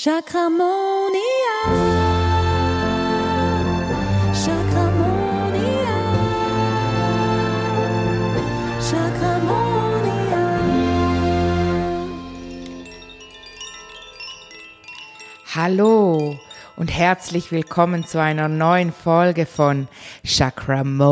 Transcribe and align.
Chakramonia. 0.00 1.58
Chakramonia. 4.32 5.96
Chakramonia. 8.78 10.44
Hallo 15.52 16.38
und 16.76 16.96
herzlich 16.96 17.50
willkommen 17.50 18.06
zu 18.06 18.20
einer 18.20 18.46
neuen 18.46 18.92
Folge 18.92 19.46
von 19.46 19.88
Chakramonia. 20.24 21.10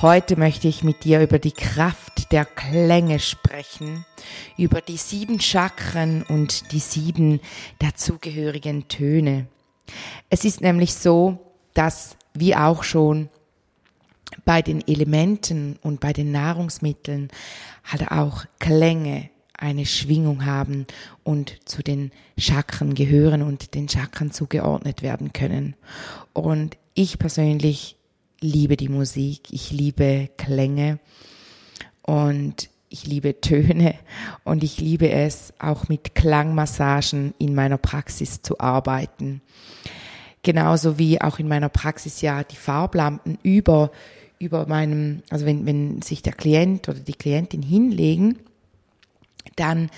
Heute 0.00 0.34
möchte 0.36 0.66
ich 0.66 0.82
mit 0.82 1.04
dir 1.04 1.20
über 1.20 1.38
die 1.38 1.52
Kraft 1.52 2.01
der 2.30 2.44
Klänge 2.44 3.18
sprechen, 3.18 4.04
über 4.56 4.80
die 4.80 4.96
sieben 4.96 5.40
Chakren 5.40 6.22
und 6.22 6.72
die 6.72 6.78
sieben 6.78 7.40
dazugehörigen 7.78 8.88
Töne. 8.88 9.46
Es 10.30 10.44
ist 10.44 10.60
nämlich 10.60 10.94
so, 10.94 11.38
dass 11.74 12.16
wie 12.34 12.56
auch 12.56 12.82
schon 12.82 13.28
bei 14.44 14.62
den 14.62 14.86
Elementen 14.86 15.78
und 15.82 16.00
bei 16.00 16.12
den 16.12 16.32
Nahrungsmitteln 16.32 17.28
halt 17.84 18.10
auch 18.10 18.44
Klänge 18.58 19.28
eine 19.58 19.86
Schwingung 19.86 20.44
haben 20.44 20.86
und 21.22 21.56
zu 21.68 21.82
den 21.82 22.10
Chakren 22.36 22.94
gehören 22.94 23.42
und 23.42 23.74
den 23.74 23.88
Chakren 23.88 24.32
zugeordnet 24.32 25.02
werden 25.02 25.32
können. 25.32 25.76
Und 26.32 26.76
ich 26.94 27.18
persönlich 27.18 27.96
liebe 28.40 28.76
die 28.76 28.88
Musik, 28.88 29.52
ich 29.52 29.70
liebe 29.70 30.30
Klänge 30.36 30.98
und 32.02 32.68
ich 32.88 33.06
liebe 33.06 33.40
Töne 33.40 33.94
und 34.44 34.62
ich 34.62 34.78
liebe 34.78 35.10
es, 35.10 35.52
auch 35.58 35.88
mit 35.88 36.14
Klangmassagen 36.14 37.34
in 37.38 37.54
meiner 37.54 37.78
Praxis 37.78 38.42
zu 38.42 38.60
arbeiten. 38.60 39.40
Genauso 40.42 40.98
wie 40.98 41.20
auch 41.20 41.38
in 41.38 41.48
meiner 41.48 41.68
Praxis 41.68 42.20
ja 42.20 42.44
die 42.44 42.56
Farblampen 42.56 43.38
über, 43.42 43.90
über 44.38 44.66
meinem, 44.66 45.22
also 45.30 45.46
wenn, 45.46 45.64
wenn 45.66 46.02
sich 46.02 46.20
der 46.20 46.32
Klient 46.32 46.88
oder 46.88 46.98
die 46.98 47.14
Klientin 47.14 47.62
hinlegen, 47.62 48.38
dann 49.56 49.90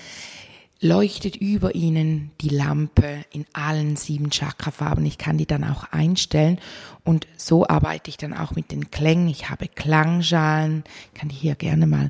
leuchtet 0.81 1.35
über 1.35 1.75
ihnen 1.75 2.31
die 2.41 2.49
Lampe 2.49 3.25
in 3.31 3.45
allen 3.53 3.95
sieben 3.95 4.29
Chakrafarben. 4.29 5.05
Ich 5.05 5.17
kann 5.17 5.37
die 5.37 5.45
dann 5.45 5.63
auch 5.63 5.85
einstellen 5.91 6.59
und 7.03 7.27
so 7.37 7.67
arbeite 7.67 8.09
ich 8.09 8.17
dann 8.17 8.33
auch 8.33 8.55
mit 8.55 8.71
den 8.71 8.91
Klängen. 8.91 9.27
Ich 9.27 9.49
habe 9.49 9.67
Klangschalen, 9.67 10.83
ich 11.13 11.19
kann 11.19 11.29
die 11.29 11.35
hier 11.35 11.55
gerne 11.55 11.87
mal 11.87 12.09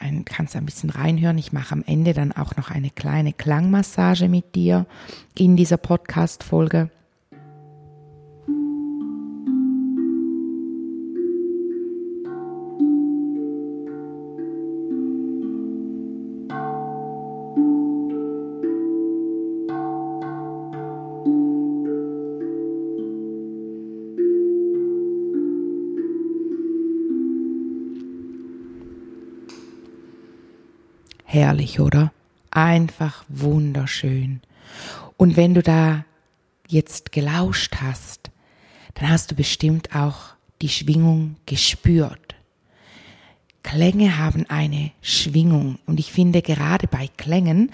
ein, 0.00 0.24
kannst 0.24 0.56
ein 0.56 0.64
bisschen 0.64 0.90
reinhören. 0.90 1.38
Ich 1.38 1.52
mache 1.52 1.72
am 1.72 1.84
Ende 1.86 2.12
dann 2.12 2.32
auch 2.32 2.56
noch 2.56 2.70
eine 2.70 2.90
kleine 2.90 3.32
Klangmassage 3.32 4.28
mit 4.28 4.54
dir 4.54 4.86
in 5.36 5.56
dieser 5.56 5.76
Podcast-Folge. 5.76 6.90
Herrlich, 31.30 31.78
oder? 31.78 32.10
Einfach 32.50 33.22
wunderschön. 33.28 34.40
Und 35.18 35.36
wenn 35.36 35.52
du 35.52 35.62
da 35.62 36.06
jetzt 36.68 37.12
gelauscht 37.12 37.76
hast, 37.82 38.30
dann 38.94 39.10
hast 39.10 39.30
du 39.30 39.34
bestimmt 39.34 39.94
auch 39.94 40.20
die 40.62 40.70
Schwingung 40.70 41.36
gespürt. 41.44 42.34
Klänge 43.62 44.16
haben 44.16 44.46
eine 44.48 44.90
Schwingung 45.02 45.78
und 45.84 46.00
ich 46.00 46.12
finde 46.12 46.40
gerade 46.40 46.86
bei 46.86 47.10
Klängen 47.18 47.72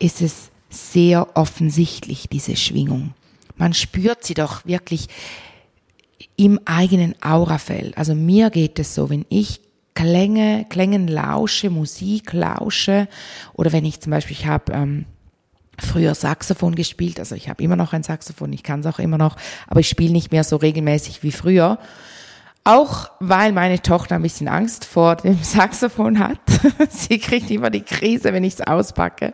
ist 0.00 0.20
es 0.20 0.50
sehr 0.68 1.36
offensichtlich, 1.36 2.28
diese 2.28 2.56
Schwingung. 2.56 3.14
Man 3.54 3.72
spürt 3.72 4.24
sie 4.24 4.34
doch 4.34 4.66
wirklich 4.66 5.06
im 6.34 6.58
eigenen 6.64 7.14
Aurafeld. 7.22 7.96
Also 7.96 8.16
mir 8.16 8.50
geht 8.50 8.80
es 8.80 8.96
so, 8.96 9.10
wenn 9.10 9.24
ich 9.28 9.60
Klänge, 9.96 10.66
Klängen 10.68 11.08
lausche, 11.08 11.70
Musik 11.70 12.32
lausche 12.32 13.08
oder 13.54 13.72
wenn 13.72 13.84
ich 13.84 14.00
zum 14.00 14.12
Beispiel, 14.12 14.36
ich 14.36 14.46
habe 14.46 14.72
ähm, 14.72 15.06
früher 15.78 16.14
Saxophon 16.14 16.74
gespielt, 16.74 17.18
also 17.18 17.34
ich 17.34 17.48
habe 17.48 17.62
immer 17.62 17.76
noch 17.76 17.94
ein 17.94 18.02
Saxophon, 18.02 18.52
ich 18.52 18.62
kann 18.62 18.80
es 18.80 18.86
auch 18.86 18.98
immer 18.98 19.18
noch, 19.18 19.36
aber 19.66 19.80
ich 19.80 19.88
spiele 19.88 20.12
nicht 20.12 20.32
mehr 20.32 20.44
so 20.44 20.56
regelmäßig 20.56 21.22
wie 21.22 21.32
früher. 21.32 21.78
Auch 22.62 23.10
weil 23.20 23.52
meine 23.52 23.80
Tochter 23.80 24.16
ein 24.16 24.22
bisschen 24.22 24.48
Angst 24.48 24.84
vor 24.84 25.16
dem 25.16 25.38
Saxophon 25.42 26.18
hat. 26.18 26.40
Sie 26.90 27.18
kriegt 27.18 27.50
immer 27.50 27.70
die 27.70 27.82
Krise, 27.82 28.32
wenn 28.32 28.44
ich 28.44 28.54
es 28.54 28.60
auspacke. 28.60 29.32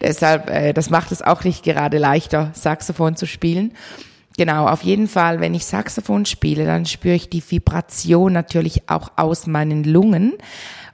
Deshalb, 0.00 0.48
äh, 0.48 0.72
das 0.74 0.90
macht 0.90 1.10
es 1.10 1.22
auch 1.22 1.42
nicht 1.42 1.64
gerade 1.64 1.98
leichter, 1.98 2.50
Saxophon 2.54 3.16
zu 3.16 3.26
spielen. 3.26 3.72
Genau, 4.38 4.68
auf 4.68 4.84
jeden 4.84 5.08
Fall, 5.08 5.40
wenn 5.40 5.52
ich 5.52 5.66
Saxophon 5.66 6.24
spiele, 6.24 6.64
dann 6.64 6.86
spüre 6.86 7.16
ich 7.16 7.28
die 7.28 7.42
Vibration 7.42 8.32
natürlich 8.32 8.88
auch 8.88 9.10
aus 9.16 9.48
meinen 9.48 9.82
Lungen 9.82 10.34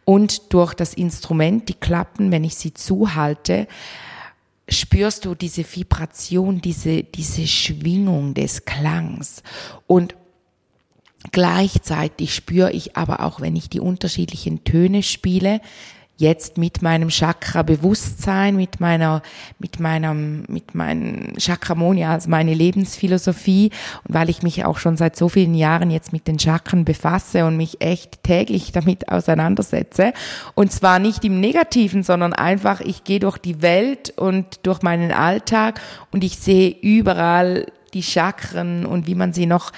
und 0.07 0.55
durch 0.55 0.73
das 0.73 0.95
Instrument, 0.95 1.69
die 1.69 1.75
Klappen, 1.75 2.33
wenn 2.33 2.43
ich 2.43 2.55
sie 2.55 2.73
zuhalte, 2.73 3.69
spürst 4.67 5.27
du 5.27 5.35
diese 5.35 5.63
Vibration, 5.63 6.63
diese, 6.63 7.03
diese 7.03 7.47
Schwingung 7.47 8.33
des 8.35 8.65
Klangs. 8.65 9.43
Und 9.87 10.17
Gleichzeitig 11.33 12.35
spüre 12.35 12.71
ich 12.71 12.99
aber 12.99 13.21
auch, 13.21 13.41
wenn 13.41 13.57
ich 13.57 13.71
die 13.71 13.81
unterschiedlichen 13.81 14.63
Töne 14.65 15.03
spiele, 15.03 15.63
jetzt 16.17 16.59
mit 16.59 16.81
meinem 16.81 17.09
Chakra-Bewusstsein, 17.09 18.57
mit 18.57 18.81
meiner, 18.81 19.23
mit 19.59 19.81
meinem, 19.81 20.45
mit 20.49 20.75
meinem 20.75 21.37
Chakramonia, 21.39 22.13
also 22.13 22.31
meine 22.31 22.55
Lebensphilosophie. 22.55 23.71
Und 24.07 24.15
weil 24.15 24.31
ich 24.31 24.43
mich 24.43 24.65
auch 24.65 24.79
schon 24.79 24.97
seit 24.97 25.17
so 25.17 25.29
vielen 25.29 25.55
Jahren 25.55 25.91
jetzt 25.91 26.13
mit 26.13 26.29
den 26.29 26.39
Chakren 26.39 26.85
befasse 26.85 27.45
und 27.47 27.57
mich 27.57 27.81
echt 27.81 28.23
täglich 28.23 28.73
damit 28.73 29.09
auseinandersetze. 29.09 30.13
Und 30.55 30.73
zwar 30.73 30.99
nicht 30.99 31.25
im 31.25 31.41
Negativen, 31.41 32.03
sondern 32.03 32.33
einfach, 32.33 32.81
ich 32.81 33.05
gehe 33.05 33.21
durch 33.21 33.39
die 33.39 33.61
Welt 33.61 34.13
und 34.17 34.67
durch 34.67 34.83
meinen 34.83 35.11
Alltag 35.11 35.81
und 36.13 36.23
ich 36.23 36.39
sehe 36.39 36.71
überall 36.71 37.67
die 37.95 38.03
Chakren 38.03 38.85
und 38.85 39.07
wie 39.07 39.15
man 39.15 39.33
sie 39.33 39.47
noch 39.47 39.73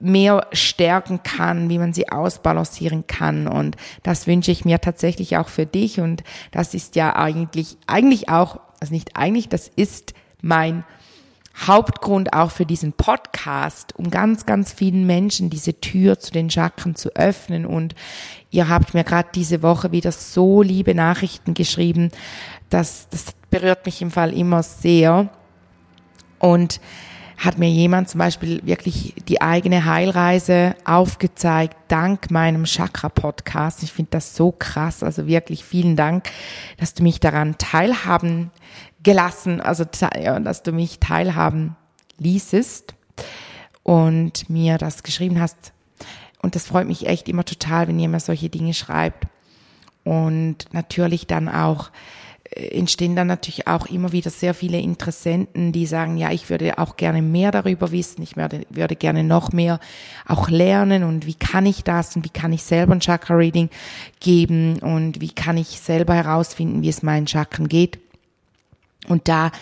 mehr 0.00 0.46
stärken 0.52 1.22
kann, 1.22 1.68
wie 1.68 1.78
man 1.78 1.92
sie 1.92 2.08
ausbalancieren 2.08 3.06
kann. 3.06 3.46
Und 3.46 3.76
das 4.02 4.26
wünsche 4.26 4.50
ich 4.50 4.64
mir 4.64 4.80
tatsächlich 4.80 5.36
auch 5.36 5.48
für 5.48 5.66
dich. 5.66 6.00
Und 6.00 6.24
das 6.50 6.74
ist 6.74 6.96
ja 6.96 7.14
eigentlich, 7.14 7.76
eigentlich 7.86 8.28
auch, 8.28 8.58
also 8.80 8.92
nicht 8.94 9.16
eigentlich, 9.16 9.48
das 9.48 9.68
ist 9.68 10.14
mein 10.40 10.84
Hauptgrund 11.66 12.32
auch 12.32 12.50
für 12.50 12.64
diesen 12.64 12.94
Podcast, 12.94 13.94
um 13.96 14.10
ganz, 14.10 14.46
ganz 14.46 14.72
vielen 14.72 15.06
Menschen 15.06 15.50
diese 15.50 15.78
Tür 15.78 16.18
zu 16.18 16.32
den 16.32 16.48
Chakren 16.48 16.94
zu 16.94 17.14
öffnen. 17.14 17.66
Und 17.66 17.94
ihr 18.50 18.68
habt 18.68 18.94
mir 18.94 19.04
gerade 19.04 19.28
diese 19.34 19.62
Woche 19.62 19.92
wieder 19.92 20.12
so 20.12 20.62
liebe 20.62 20.94
Nachrichten 20.94 21.52
geschrieben. 21.52 22.10
Das, 22.70 23.08
das 23.10 23.34
berührt 23.50 23.84
mich 23.84 24.00
im 24.00 24.10
Fall 24.10 24.32
immer 24.32 24.62
sehr. 24.62 25.28
Und 26.38 26.80
hat 27.40 27.56
mir 27.56 27.70
jemand 27.70 28.10
zum 28.10 28.18
Beispiel 28.18 28.60
wirklich 28.66 29.14
die 29.26 29.40
eigene 29.40 29.86
Heilreise 29.86 30.76
aufgezeigt, 30.84 31.74
dank 31.88 32.30
meinem 32.30 32.64
Chakra-Podcast. 32.64 33.82
Ich 33.82 33.92
finde 33.92 34.10
das 34.10 34.36
so 34.36 34.52
krass. 34.52 35.02
Also 35.02 35.26
wirklich 35.26 35.64
vielen 35.64 35.96
Dank, 35.96 36.28
dass 36.76 36.92
du 36.92 37.02
mich 37.02 37.18
daran 37.18 37.56
teilhaben 37.56 38.50
gelassen, 39.02 39.62
also 39.62 39.84
dass 39.86 40.62
du 40.62 40.72
mich 40.72 41.00
teilhaben 41.00 41.76
ließest 42.18 42.94
und 43.84 44.50
mir 44.50 44.76
das 44.76 45.02
geschrieben 45.02 45.40
hast. 45.40 45.72
Und 46.42 46.56
das 46.56 46.66
freut 46.66 46.86
mich 46.86 47.06
echt 47.06 47.26
immer 47.26 47.46
total, 47.46 47.88
wenn 47.88 47.96
mir 47.96 48.20
solche 48.20 48.50
Dinge 48.50 48.74
schreibt. 48.74 49.24
Und 50.04 50.66
natürlich 50.72 51.26
dann 51.26 51.48
auch 51.48 51.90
entstehen 52.52 53.14
dann 53.14 53.28
natürlich 53.28 53.68
auch 53.68 53.86
immer 53.86 54.10
wieder 54.10 54.30
sehr 54.30 54.54
viele 54.54 54.80
Interessenten, 54.80 55.70
die 55.70 55.86
sagen, 55.86 56.16
ja, 56.16 56.32
ich 56.32 56.50
würde 56.50 56.78
auch 56.78 56.96
gerne 56.96 57.22
mehr 57.22 57.52
darüber 57.52 57.92
wissen, 57.92 58.22
ich 58.22 58.36
würde, 58.36 58.66
würde 58.70 58.96
gerne 58.96 59.22
noch 59.22 59.52
mehr 59.52 59.78
auch 60.26 60.48
lernen 60.48 61.04
und 61.04 61.26
wie 61.26 61.34
kann 61.34 61.64
ich 61.64 61.84
das 61.84 62.16
und 62.16 62.24
wie 62.24 62.30
kann 62.30 62.52
ich 62.52 62.64
selber 62.64 62.92
ein 62.92 63.00
Chakra-Reading 63.00 63.70
geben 64.18 64.80
und 64.80 65.20
wie 65.20 65.30
kann 65.30 65.56
ich 65.56 65.80
selber 65.80 66.14
herausfinden, 66.14 66.82
wie 66.82 66.88
es 66.88 67.04
meinen 67.04 67.28
Chakren 67.28 67.68
geht. 67.68 68.00
Und 69.06 69.28
da 69.28 69.52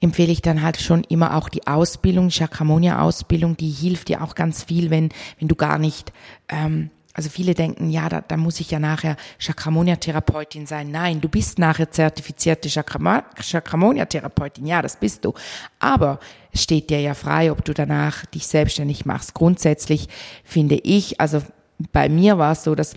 empfehle 0.00 0.32
ich 0.32 0.42
dann 0.42 0.62
halt 0.62 0.80
schon 0.80 1.04
immer 1.04 1.36
auch 1.36 1.48
die 1.48 1.68
Ausbildung, 1.68 2.30
Chakramonia-Ausbildung, 2.30 3.56
die 3.56 3.70
hilft 3.70 4.08
dir 4.08 4.22
auch 4.22 4.34
ganz 4.34 4.64
viel, 4.64 4.90
wenn, 4.90 5.10
wenn 5.38 5.48
du 5.48 5.54
gar 5.54 5.78
nicht 5.78 6.12
ähm, 6.48 6.90
also 7.14 7.30
viele 7.30 7.54
denken, 7.54 7.90
ja, 7.90 8.08
da, 8.08 8.20
da 8.20 8.36
muss 8.36 8.58
ich 8.58 8.72
ja 8.72 8.80
nachher 8.80 9.16
Chakramonia-Therapeutin 9.38 10.66
sein. 10.66 10.90
Nein, 10.90 11.20
du 11.20 11.28
bist 11.28 11.60
nachher 11.60 11.88
zertifizierte 11.90 12.68
Chakramonia-Therapeutin. 12.68 14.66
Ja, 14.66 14.82
das 14.82 14.96
bist 14.96 15.24
du. 15.24 15.32
Aber 15.78 16.18
es 16.50 16.64
steht 16.64 16.90
dir 16.90 17.00
ja 17.00 17.14
frei, 17.14 17.52
ob 17.52 17.64
du 17.64 17.72
danach 17.72 18.26
dich 18.26 18.48
selbstständig 18.48 19.06
machst. 19.06 19.32
Grundsätzlich 19.32 20.08
finde 20.42 20.74
ich, 20.74 21.20
also 21.20 21.40
bei 21.92 22.08
mir 22.08 22.38
war 22.38 22.52
es 22.52 22.64
so, 22.64 22.74
dass 22.74 22.94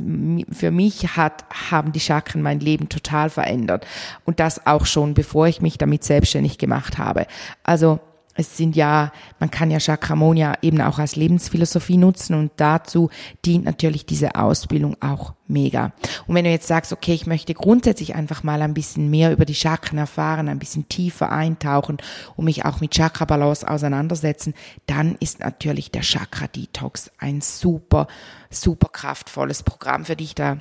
für 0.51 0.71
mich 0.71 1.15
hat, 1.15 1.45
haben 1.71 1.91
die 1.91 1.99
Chakren 1.99 2.41
mein 2.41 2.59
Leben 2.59 2.89
total 2.89 3.29
verändert. 3.29 3.85
Und 4.25 4.39
das 4.39 4.65
auch 4.65 4.87
schon, 4.87 5.13
bevor 5.13 5.47
ich 5.47 5.61
mich 5.61 5.77
damit 5.77 6.03
selbstständig 6.03 6.57
gemacht 6.57 6.97
habe. 6.97 7.27
Also, 7.63 7.99
es 8.37 8.55
sind 8.55 8.75
ja, 8.75 9.11
man 9.39 9.51
kann 9.51 9.71
ja 9.71 9.79
Chakramonia 9.79 10.53
eben 10.61 10.79
auch 10.79 10.99
als 10.99 11.15
Lebensphilosophie 11.15 11.97
nutzen 11.97 12.35
und 12.35 12.51
dazu 12.57 13.09
dient 13.43 13.65
natürlich 13.65 14.05
diese 14.05 14.35
Ausbildung 14.35 14.95
auch 15.01 15.33
mega. 15.47 15.91
Und 16.27 16.35
wenn 16.35 16.45
du 16.45 16.51
jetzt 16.51 16.67
sagst, 16.67 16.93
okay, 16.93 17.13
ich 17.13 17.25
möchte 17.25 17.55
grundsätzlich 17.55 18.15
einfach 18.15 18.43
mal 18.43 18.61
ein 18.61 18.75
bisschen 18.75 19.09
mehr 19.09 19.31
über 19.31 19.45
die 19.45 19.55
Chakren 19.55 19.97
erfahren, 19.97 20.49
ein 20.49 20.59
bisschen 20.59 20.87
tiefer 20.87 21.31
eintauchen 21.31 21.97
und 22.35 22.45
mich 22.45 22.63
auch 22.63 22.79
mit 22.79 22.91
Chakra 22.91 23.25
Balance 23.25 23.67
auseinandersetzen, 23.67 24.53
dann 24.85 25.15
ist 25.19 25.39
natürlich 25.39 25.89
der 25.89 26.03
Chakra 26.03 26.47
Detox 26.47 27.11
ein 27.17 27.41
super, 27.41 28.07
super 28.51 28.89
kraftvolles 28.91 29.63
Programm 29.63 30.05
für 30.05 30.15
dich 30.15 30.35
da 30.35 30.59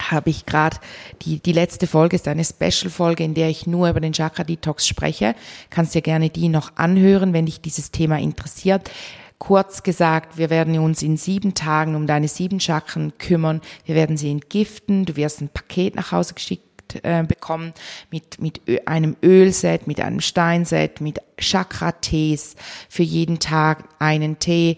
habe 0.00 0.30
ich 0.30 0.46
gerade 0.46 0.76
die, 1.22 1.40
die 1.40 1.52
letzte 1.52 1.86
Folge 1.86 2.16
ist 2.16 2.28
eine 2.28 2.44
Special-Folge, 2.44 3.24
in 3.24 3.34
der 3.34 3.48
ich 3.48 3.66
nur 3.66 3.88
über 3.88 4.00
den 4.00 4.12
Chakra-Detox 4.12 4.86
spreche. 4.86 5.34
Kannst 5.70 5.94
dir 5.94 6.02
gerne 6.02 6.30
die 6.30 6.48
noch 6.48 6.72
anhören, 6.76 7.32
wenn 7.32 7.46
dich 7.46 7.60
dieses 7.60 7.90
Thema 7.90 8.18
interessiert. 8.18 8.90
Kurz 9.38 9.84
gesagt, 9.84 10.36
wir 10.36 10.50
werden 10.50 10.76
uns 10.78 11.00
in 11.02 11.16
sieben 11.16 11.54
Tagen 11.54 11.94
um 11.94 12.06
deine 12.06 12.26
sieben 12.26 12.58
Chakren 12.58 13.12
kümmern. 13.18 13.60
Wir 13.84 13.94
werden 13.94 14.16
sie 14.16 14.30
entgiften. 14.30 15.04
Du 15.04 15.14
wirst 15.16 15.40
ein 15.40 15.48
Paket 15.48 15.94
nach 15.94 16.10
Hause 16.10 16.34
geschickt 16.34 16.64
äh, 17.02 17.22
bekommen 17.22 17.72
mit, 18.10 18.40
mit 18.40 18.60
einem 18.86 19.16
Ölset, 19.22 19.86
mit 19.86 20.00
einem 20.00 20.20
Steinset, 20.20 21.00
mit 21.00 21.20
Chakra-Tees. 21.38 22.56
Für 22.88 23.02
jeden 23.02 23.38
Tag 23.38 23.84
einen 24.00 24.38
Tee, 24.38 24.76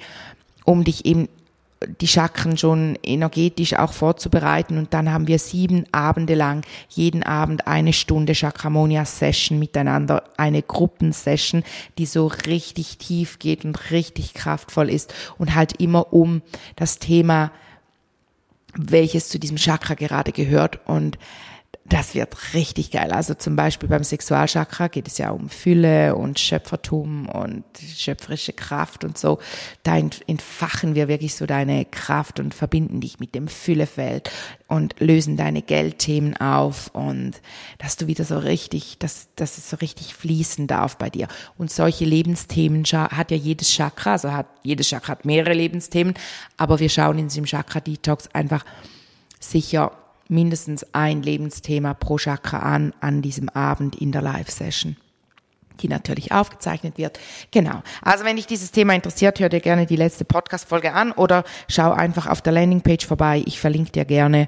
um 0.64 0.84
dich 0.84 1.06
eben 1.06 1.28
die 2.00 2.08
Chakren 2.08 2.58
schon 2.58 2.98
energetisch 3.02 3.74
auch 3.74 3.92
vorzubereiten. 3.92 4.76
Und 4.76 4.92
dann 4.92 5.10
haben 5.10 5.26
wir 5.26 5.38
sieben 5.38 5.86
Abende 5.92 6.34
lang, 6.34 6.64
jeden 6.88 7.22
Abend 7.22 7.66
eine 7.66 7.92
Stunde 7.92 8.34
Chakramonia-Session 8.34 9.58
miteinander, 9.58 10.24
eine 10.36 10.62
Gruppensession, 10.62 11.64
die 11.98 12.06
so 12.06 12.26
richtig 12.26 12.98
tief 12.98 13.38
geht 13.38 13.64
und 13.64 13.90
richtig 13.90 14.34
kraftvoll 14.34 14.90
ist 14.90 15.14
und 15.38 15.54
halt 15.54 15.80
immer 15.80 16.12
um 16.12 16.42
das 16.76 16.98
Thema, 16.98 17.50
welches 18.74 19.28
zu 19.28 19.38
diesem 19.38 19.56
Chakra 19.56 19.94
gerade 19.94 20.32
gehört 20.32 20.86
und 20.86 21.18
das 21.90 22.14
wird 22.14 22.54
richtig 22.54 22.92
geil. 22.92 23.10
Also 23.10 23.34
zum 23.34 23.56
Beispiel 23.56 23.88
beim 23.88 24.04
Sexualchakra 24.04 24.86
geht 24.86 25.08
es 25.08 25.18
ja 25.18 25.30
um 25.30 25.48
Fülle 25.48 26.14
und 26.14 26.38
Schöpfertum 26.38 27.28
und 27.28 27.64
schöpferische 27.96 28.52
Kraft 28.52 29.02
und 29.02 29.18
so. 29.18 29.40
Da 29.82 29.98
entfachen 29.98 30.94
wir 30.94 31.08
wirklich 31.08 31.34
so 31.34 31.46
deine 31.46 31.84
Kraft 31.84 32.38
und 32.38 32.54
verbinden 32.54 33.00
dich 33.00 33.18
mit 33.18 33.34
dem 33.34 33.48
Füllefeld 33.48 34.30
und 34.68 35.00
lösen 35.00 35.36
deine 35.36 35.62
Geldthemen 35.62 36.36
auf 36.36 36.94
und 36.94 37.32
dass 37.78 37.96
du 37.96 38.06
wieder 38.06 38.24
so 38.24 38.38
richtig, 38.38 38.98
dass, 39.00 39.28
dass 39.34 39.58
es 39.58 39.68
so 39.68 39.76
richtig 39.78 40.14
fließen 40.14 40.68
darf 40.68 40.96
bei 40.96 41.10
dir. 41.10 41.26
Und 41.58 41.72
solche 41.72 42.04
Lebensthemen 42.04 42.84
hat 42.84 43.32
ja 43.32 43.36
jedes 43.36 43.68
Chakra, 43.68 44.12
also 44.12 44.32
hat 44.32 44.46
jedes 44.62 44.88
Chakra 44.88 45.12
hat 45.12 45.24
mehrere 45.24 45.54
Lebensthemen, 45.54 46.14
aber 46.56 46.78
wir 46.78 46.88
schauen 46.88 47.18
in 47.18 47.26
diesem 47.26 47.46
Chakra 47.46 47.80
Detox 47.80 48.28
einfach 48.32 48.64
sicher 49.40 49.90
mindestens 50.30 50.86
ein 50.92 51.22
Lebensthema 51.22 51.94
pro 51.94 52.18
Chakra 52.18 52.60
an, 52.60 52.92
an 53.00 53.22
diesem 53.22 53.48
Abend 53.48 53.96
in 53.96 54.12
der 54.12 54.22
Live-Session 54.22 54.96
die 55.82 55.88
natürlich 55.88 56.30
aufgezeichnet 56.32 56.98
wird. 56.98 57.18
Genau. 57.50 57.82
Also 58.02 58.24
wenn 58.24 58.36
dich 58.36 58.46
dieses 58.46 58.70
Thema 58.70 58.94
interessiert, 58.94 59.40
hör 59.40 59.48
dir 59.48 59.60
gerne 59.60 59.86
die 59.86 59.96
letzte 59.96 60.26
Podcast-Folge 60.26 60.92
an 60.92 61.12
oder 61.12 61.44
schau 61.68 61.92
einfach 61.92 62.26
auf 62.26 62.42
der 62.42 62.52
Landingpage 62.52 63.06
vorbei. 63.06 63.42
Ich 63.46 63.60
verlinke 63.60 63.92
dir 63.92 64.04
gerne 64.04 64.46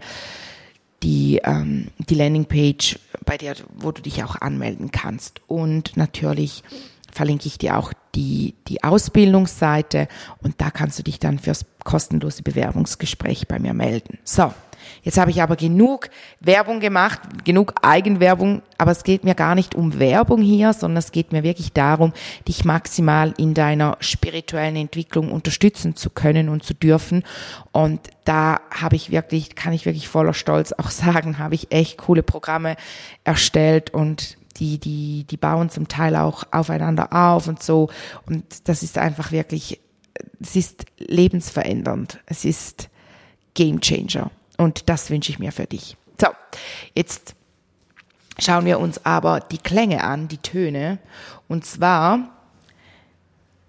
die, 1.02 1.40
ähm, 1.42 1.88
die 1.98 2.14
Landingpage, 2.14 2.98
bei 3.24 3.36
der, 3.36 3.54
wo 3.74 3.92
du 3.92 4.02
dich 4.02 4.22
auch 4.24 4.36
anmelden 4.36 4.90
kannst. 4.90 5.40
Und 5.46 5.96
natürlich 5.96 6.62
verlinke 7.10 7.46
ich 7.46 7.58
dir 7.58 7.78
auch 7.78 7.92
die, 8.14 8.54
die 8.68 8.82
Ausbildungsseite 8.84 10.08
und 10.42 10.60
da 10.60 10.70
kannst 10.70 10.98
du 10.98 11.02
dich 11.02 11.18
dann 11.18 11.38
fürs 11.38 11.64
kostenlose 11.84 12.42
Bewerbungsgespräch 12.42 13.48
bei 13.48 13.58
mir 13.58 13.74
melden. 13.74 14.18
So. 14.24 14.52
Jetzt 15.02 15.18
habe 15.18 15.30
ich 15.30 15.42
aber 15.42 15.56
genug 15.56 16.10
Werbung 16.40 16.80
gemacht, 16.80 17.20
genug 17.44 17.74
Eigenwerbung, 17.82 18.62
aber 18.78 18.90
es 18.90 19.04
geht 19.04 19.24
mir 19.24 19.34
gar 19.34 19.54
nicht 19.54 19.74
um 19.74 19.98
Werbung 19.98 20.42
hier, 20.42 20.72
sondern 20.72 20.98
es 20.98 21.12
geht 21.12 21.32
mir 21.32 21.42
wirklich 21.42 21.72
darum, 21.72 22.12
dich 22.48 22.64
maximal 22.64 23.34
in 23.36 23.54
deiner 23.54 23.96
spirituellen 24.00 24.76
Entwicklung 24.76 25.30
unterstützen 25.30 25.96
zu 25.96 26.10
können 26.10 26.48
und 26.48 26.64
zu 26.64 26.74
dürfen. 26.74 27.24
Und 27.72 28.00
da 28.24 28.60
habe 28.70 28.96
ich 28.96 29.10
wirklich, 29.10 29.54
kann 29.54 29.72
ich 29.72 29.86
wirklich 29.86 30.08
voller 30.08 30.34
Stolz 30.34 30.72
auch 30.72 30.90
sagen, 30.90 31.38
habe 31.38 31.54
ich 31.54 31.72
echt 31.72 31.98
coole 31.98 32.22
Programme 32.22 32.76
erstellt 33.24 33.90
und 33.90 34.36
die, 34.58 34.78
die, 34.78 35.24
die 35.24 35.36
bauen 35.36 35.70
zum 35.70 35.88
Teil 35.88 36.16
auch 36.16 36.44
aufeinander 36.50 37.12
auf 37.12 37.48
und 37.48 37.62
so. 37.62 37.88
Und 38.26 38.68
das 38.68 38.82
ist 38.82 38.98
einfach 38.98 39.32
wirklich, 39.32 39.80
es 40.40 40.56
ist 40.56 40.86
lebensverändernd. 40.98 42.18
Es 42.26 42.44
ist 42.44 42.88
Game 43.54 43.80
Changer. 43.80 44.30
Und 44.62 44.88
das 44.88 45.10
wünsche 45.10 45.30
ich 45.30 45.38
mir 45.38 45.52
für 45.52 45.66
dich. 45.66 45.96
So, 46.20 46.28
jetzt 46.94 47.34
schauen 48.38 48.64
wir 48.64 48.78
uns 48.78 49.04
aber 49.04 49.40
die 49.40 49.58
Klänge 49.58 50.04
an, 50.04 50.28
die 50.28 50.38
Töne. 50.38 50.98
Und 51.48 51.66
zwar 51.66 52.30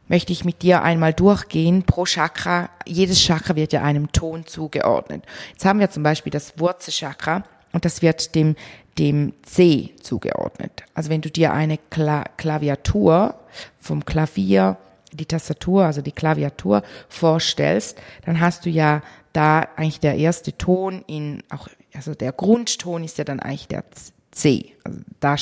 möchte 0.08 0.32
ich 0.32 0.46
mit 0.46 0.62
dir 0.62 0.84
einmal 0.84 1.14
durchgehen 1.14 1.84
pro 1.84 2.06
Chakra. 2.06 2.70
Jedes 2.86 3.20
Chakra 3.20 3.56
wird 3.56 3.74
ja 3.74 3.82
einem 3.82 4.12
Ton 4.12 4.46
zugeordnet. 4.46 5.26
Jetzt 5.52 5.66
haben 5.66 5.80
wir 5.80 5.90
zum 5.90 6.04
Beispiel 6.04 6.32
das 6.32 6.60
Wurzelchakra 6.60 7.44
und 7.72 7.86
das 7.86 8.04
wird 8.04 8.36
dem, 8.36 8.56
dem 9.00 9.34
C 9.42 9.96
zugeordnet. 10.02 10.84
Also 10.94 11.10
wenn 11.10 11.22
du 11.22 11.32
dir 11.32 11.54
eine 11.54 11.80
Kla 11.90 12.26
Klaviatur 12.38 13.36
vom 13.80 14.06
Klavier, 14.06 14.78
die 15.12 15.26
Tastatur, 15.26 15.86
also 15.86 16.02
die 16.02 16.12
Klaviatur 16.12 16.84
vorstellst, 17.10 18.00
dann 18.26 18.40
hast 18.40 18.66
du 18.66 18.70
ja 18.70 19.02
da 19.34 19.68
eigentlich 19.76 20.00
der 20.00 20.16
erste 20.16 20.56
Ton 20.58 21.04
in, 21.08 21.44
auch, 21.50 21.68
also 21.94 22.14
der 22.14 22.32
Grundton 22.32 23.04
ist 23.04 23.18
ja 23.18 23.24
dann 23.24 23.40
eigentlich 23.40 23.68
der 23.68 23.84
C. 24.32 24.74
Also 24.84 25.00
da, 25.20 25.36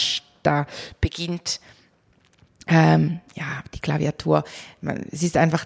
da 0.43 0.65
beginnt, 0.99 1.59
ähm, 2.67 3.19
ja, 3.35 3.63
die 3.73 3.79
Klaviatur. 3.79 4.43
Es 5.11 5.23
ist 5.23 5.37
einfach 5.37 5.65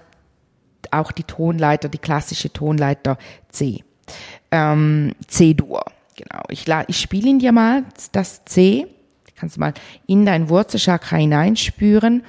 auch 0.91 1.11
die 1.11 1.23
Tonleiter, 1.23 1.89
die 1.89 1.97
klassische 1.97 2.51
Tonleiter 2.51 3.17
C. 3.49 3.83
Ähm, 4.51 5.13
C-Dur. 5.27 5.83
Genau. 6.15 6.43
Ich, 6.49 6.65
ich 6.87 6.99
spiele 6.99 7.29
ihn 7.29 7.39
dir 7.39 7.51
mal, 7.51 7.83
das 8.11 8.45
C. 8.45 8.87
Kannst 9.35 9.57
du 9.57 9.59
mal 9.59 9.73
in 10.07 10.25
dein 10.25 10.49
Wurzelchakra 10.49 11.17
hineinspüren 11.17 12.23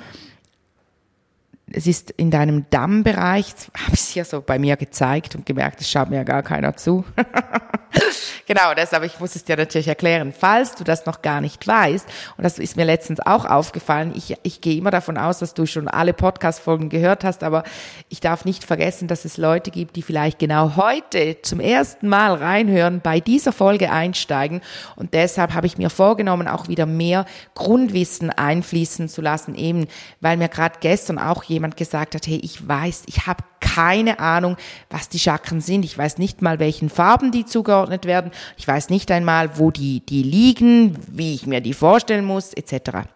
es 1.73 1.87
ist 1.89 2.13
in 2.13 2.31
deinem 2.31 2.65
Dammbereich, 2.71 3.47
habe 3.77 3.95
ich 3.95 4.01
es 4.01 4.09
hier 4.11 4.25
so 4.25 4.41
bei 4.41 4.57
mir 4.59 4.77
gezeigt 4.77 5.35
und 5.35 5.47
gemerkt, 5.47 5.81
es 5.81 5.91
schaut 5.91 6.11
mir 6.11 6.17
ja 6.17 6.23
gar 6.23 6.45
keiner 6.45 6.77
zu. 6.77 7.05
genau, 8.47 8.73
deshalb, 8.77 9.03
ich 9.03 9.19
muss 9.19 9.35
es 9.35 9.43
dir 9.43 9.57
natürlich 9.57 9.89
erklären. 9.89 10.33
Falls 10.33 10.77
du 10.77 10.85
das 10.85 11.07
noch 11.07 11.23
gar 11.23 11.41
nicht 11.41 11.67
weißt, 11.67 12.07
und 12.37 12.45
das 12.45 12.61
ist 12.61 12.77
mir 12.77 12.85
letztens 12.85 13.19
auch 13.19 13.45
aufgefallen, 13.45 14.13
ich, 14.15 14.37
ich 14.45 14.61
gehe 14.61 14.79
immer 14.79 14.93
davon 14.93 15.19
aus, 15.19 15.41
dass 15.41 15.55
du 15.55 15.67
schon 15.67 15.89
alle 15.89 16.13
Podcast-Folgen 16.13 16.89
gehört 16.89 17.25
hast, 17.25 17.43
aber 17.43 17.65
ich 18.09 18.21
darf 18.21 18.45
nicht 18.45 18.63
vergessen, 18.63 19.09
dass 19.09 19.25
es 19.25 19.37
Leute 19.37 19.73
gibt, 19.73 19.97
die 19.97 20.03
vielleicht 20.03 20.39
genau 20.39 20.77
heute 20.77 21.43
zum 21.43 21.59
ersten 21.59 22.09
Mal 22.09 22.35
reinhören, 22.35 23.01
bei 23.01 23.19
dieser 23.19 23.53
Folge 23.53 23.91
einsteigen. 23.91 24.61
Und 24.95 25.15
deshalb 25.15 25.53
habe 25.53 25.67
ich 25.67 25.79
mir 25.79 25.91
vorgenommen, 25.91 26.47
auch 26.47 26.69
wieder 26.69 26.87
mehr 26.87 27.27
Grundwissen 27.57 28.31
einfließen 28.31 29.09
zu 29.09 29.21
lassen, 29.21 29.57
eben 29.57 29.89
weil 30.21 30.37
mir 30.37 30.49
gerade 30.49 30.77
gestern 30.81 31.19
auch 31.19 31.43
jemand 31.43 31.56
gesagt 31.77 32.15
hat, 32.15 32.27
hey, 32.27 32.41
ich 32.43 32.67
weiß, 32.67 33.05
ich 33.07 33.27
habe 33.27 33.45
keine 33.61 34.19
Ahnung, 34.21 34.57
was 34.91 35.09
die 35.09 35.19
Chakren 35.19 35.61
sind. 35.61 35.85
Ich 35.85 35.97
weiß 35.97 36.19
nicht 36.19 36.43
mal, 36.43 36.59
welchen 36.59 36.89
Farben 36.89 37.33
die 37.33 37.45
zugeordnet 37.45 38.05
werden. 38.05 38.31
Ich 38.57 38.67
weiß 38.67 38.91
nicht 38.91 39.11
einmal, 39.11 39.59
wo 39.59 39.71
die, 39.71 40.01
die 40.01 40.23
liegen, 40.23 40.97
wie 41.09 41.35
ich 41.35 41.47
mir 41.47 41.61
die 41.61 41.75
vorstellen 41.75 42.25
muss, 42.25 42.53
etc. 42.53 43.09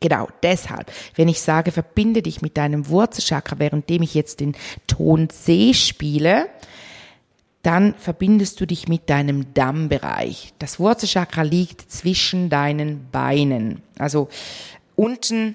Genau, 0.00 0.28
deshalb, 0.42 0.90
wenn 1.16 1.28
ich 1.28 1.40
sage, 1.40 1.72
verbinde 1.72 2.22
dich 2.22 2.42
mit 2.42 2.56
deinem 2.56 2.88
Wurzelchakra, 2.88 3.58
währenddem 3.58 4.02
ich 4.02 4.14
jetzt 4.14 4.40
den 4.40 4.54
Ton 4.86 5.28
C 5.30 5.74
spiele, 5.74 6.48
dann 7.62 7.94
verbindest 7.94 8.60
du 8.60 8.66
dich 8.66 8.88
mit 8.88 9.08
deinem 9.08 9.54
Dammbereich. 9.54 10.52
Das 10.58 10.80
Wurzelchakra 10.80 11.42
liegt 11.42 11.92
zwischen 11.92 12.50
deinen 12.50 13.08
Beinen. 13.10 13.82
Also 13.98 14.28
unten 14.96 15.54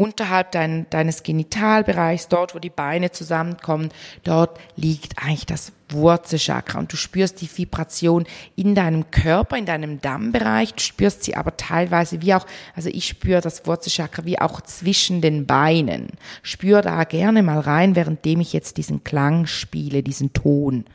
unterhalb 0.00 0.50
dein, 0.52 0.86
deines 0.88 1.22
Genitalbereichs, 1.22 2.28
dort 2.28 2.54
wo 2.54 2.58
die 2.58 2.70
Beine 2.70 3.10
zusammenkommen, 3.10 3.90
dort 4.24 4.58
liegt 4.74 5.22
eigentlich 5.22 5.44
das 5.44 5.72
Wurzelchakra 5.90 6.78
und 6.78 6.90
du 6.90 6.96
spürst 6.96 7.42
die 7.42 7.50
Vibration 7.54 8.24
in 8.56 8.74
deinem 8.74 9.10
Körper, 9.10 9.58
in 9.58 9.66
deinem 9.66 10.00
Dammbereich, 10.00 10.72
du 10.72 10.80
spürst 10.80 11.24
sie 11.24 11.36
aber 11.36 11.58
teilweise 11.58 12.22
wie 12.22 12.32
auch, 12.32 12.46
also 12.74 12.88
ich 12.88 13.06
spüre 13.06 13.42
das 13.42 13.66
Wurzelchakra 13.66 14.24
wie 14.24 14.40
auch 14.40 14.62
zwischen 14.62 15.20
den 15.20 15.44
Beinen. 15.44 16.08
Spür 16.42 16.80
da 16.80 17.04
gerne 17.04 17.42
mal 17.42 17.60
rein, 17.60 17.94
währenddem 17.94 18.40
ich 18.40 18.54
jetzt 18.54 18.78
diesen 18.78 19.04
Klang 19.04 19.44
spiele, 19.44 20.02
diesen 20.02 20.32
Ton. 20.32 20.86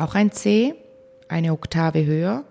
Auch 0.00 0.14
ein 0.14 0.32
C, 0.32 0.74
eine 1.28 1.52
Oktave 1.52 2.04
höher. 2.04 2.44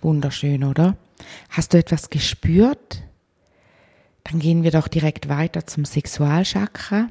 Wunderschön, 0.00 0.64
oder? 0.64 0.96
Hast 1.48 1.74
du 1.74 1.78
etwas 1.78 2.10
gespürt? 2.10 3.02
Dann 4.32 4.40
gehen 4.40 4.62
wir 4.62 4.70
doch 4.70 4.88
direkt 4.88 5.28
weiter 5.28 5.66
zum 5.66 5.84
Sexualchakra. 5.84 7.08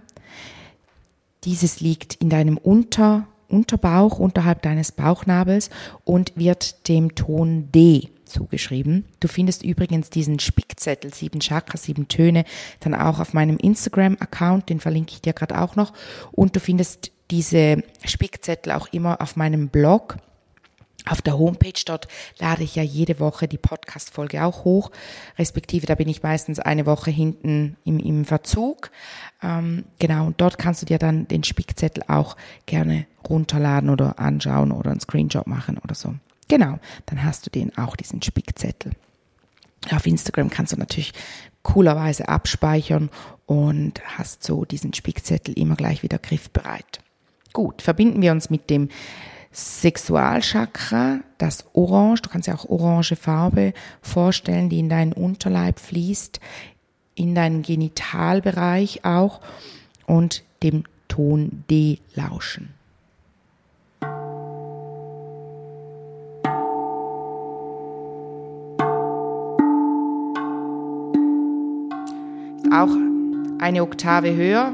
Dieses 1.44 1.80
liegt 1.80 2.16
in 2.16 2.30
deinem 2.30 2.58
Unter, 2.58 3.28
Unterbauch, 3.48 4.18
unterhalb 4.18 4.64
deines 4.64 4.92
Bauchnabels 4.92 5.70
und 6.04 6.34
wird 6.36 6.88
dem 6.88 7.14
Ton 7.14 7.72
D 7.72 8.10
zugeschrieben. 8.26 9.06
Du 9.20 9.28
findest 9.28 9.62
übrigens 9.62 10.10
diesen 10.10 10.40
Spickzettel, 10.40 11.14
sieben 11.14 11.42
Chakras, 11.42 11.84
sieben 11.84 12.08
Töne, 12.08 12.44
dann 12.80 12.96
auch 12.96 13.20
auf 13.20 13.34
meinem 13.34 13.58
Instagram-Account, 13.58 14.70
den 14.70 14.80
verlinke 14.80 15.14
ich 15.14 15.22
dir 15.22 15.34
gerade 15.34 15.62
auch 15.62 15.76
noch. 15.76 15.94
Und 16.32 16.56
du 16.56 16.60
findest 16.60 17.12
diese 17.30 17.84
Spickzettel 18.04 18.74
auch 18.74 18.88
immer 18.92 19.22
auf 19.22 19.36
meinem 19.36 19.68
Blog 19.70 20.18
auf 21.06 21.22
der 21.22 21.38
Homepage 21.38 21.82
dort 21.86 22.08
lade 22.40 22.64
ich 22.64 22.76
ja 22.76 22.84
jede 22.84 23.20
Woche 23.20 23.48
die 23.48 23.58
Podcast-Folge 23.58 24.44
auch 24.44 24.64
hoch, 24.64 24.92
respektive 25.38 25.88
da 25.88 25.96
bin 25.96 26.08
ich 26.08 26.24
meistens 26.24 26.60
eine 26.60 26.86
Woche 26.86 27.12
hinten 27.12 27.76
im, 27.84 28.00
im 28.00 28.26
Verzug. 28.26 28.92
Ähm, 29.42 29.86
genau, 30.00 30.28
und 30.28 30.40
dort 30.40 30.58
kannst 30.58 30.82
du 30.82 30.86
dir 30.86 31.00
dann 31.00 31.28
den 31.28 31.44
Spickzettel 31.44 32.04
auch 32.08 32.38
gerne 32.66 33.08
runterladen 33.28 33.90
oder 33.90 34.20
anschauen 34.20 34.72
oder 34.72 34.92
einen 34.92 35.00
Screenshot 35.00 35.48
machen 35.48 35.78
oder 35.78 35.96
so. 35.96 36.14
Genau, 36.48 36.80
dann 37.06 37.24
hast 37.24 37.46
du 37.46 37.50
den 37.50 37.78
auch, 37.78 37.96
diesen 37.96 38.22
Spickzettel. 38.22 38.92
Auf 39.90 40.06
Instagram 40.06 40.50
kannst 40.50 40.74
du 40.74 40.78
natürlich 40.78 41.14
coolerweise 41.64 42.28
abspeichern 42.28 43.10
und 43.46 44.02
hast 44.18 44.44
so 44.44 44.66
diesen 44.66 44.94
Spickzettel 44.94 45.58
immer 45.58 45.76
gleich 45.76 46.04
wieder 46.04 46.20
griffbereit. 46.20 47.00
Gut, 47.54 47.82
verbinden 47.82 48.22
wir 48.22 48.32
uns 48.32 48.50
mit 48.50 48.70
dem 48.70 48.90
Sexualchakra, 49.52 51.20
das 51.38 51.66
Orange, 51.74 52.22
du 52.22 52.30
kannst 52.30 52.48
ja 52.48 52.56
auch 52.56 52.70
orange 52.70 53.16
Farbe 53.16 53.74
vorstellen, 54.02 54.70
die 54.70 54.80
in 54.80 54.90
deinen 54.90 55.14
Unterleib 55.14 55.80
fließt, 55.80 56.40
in 57.16 57.36
deinen 57.36 57.62
Genitalbereich 57.62 59.04
auch 59.04 59.42
und 60.06 60.44
dem 60.64 60.84
Ton 61.08 61.64
D 61.70 62.00
lauschen. 62.16 62.74
auch 72.72 72.96
eine 73.60 73.84
Oktave 73.84 74.34
höher, 74.36 74.74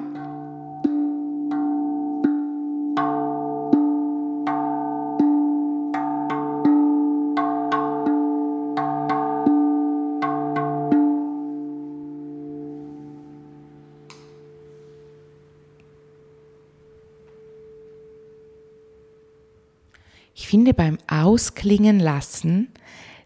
finde 20.58 20.74
beim 20.74 20.98
Ausklingen 21.08 22.00
lassen 22.00 22.70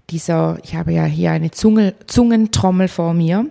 dieser, 0.10 0.58
ich 0.64 0.76
habe 0.76 0.92
ja 0.92 1.06
hier 1.06 1.32
eine 1.32 1.50
Zunge, 1.52 1.94
Zungentrommel 2.06 2.90
vor 2.90 3.14
mir 3.14 3.50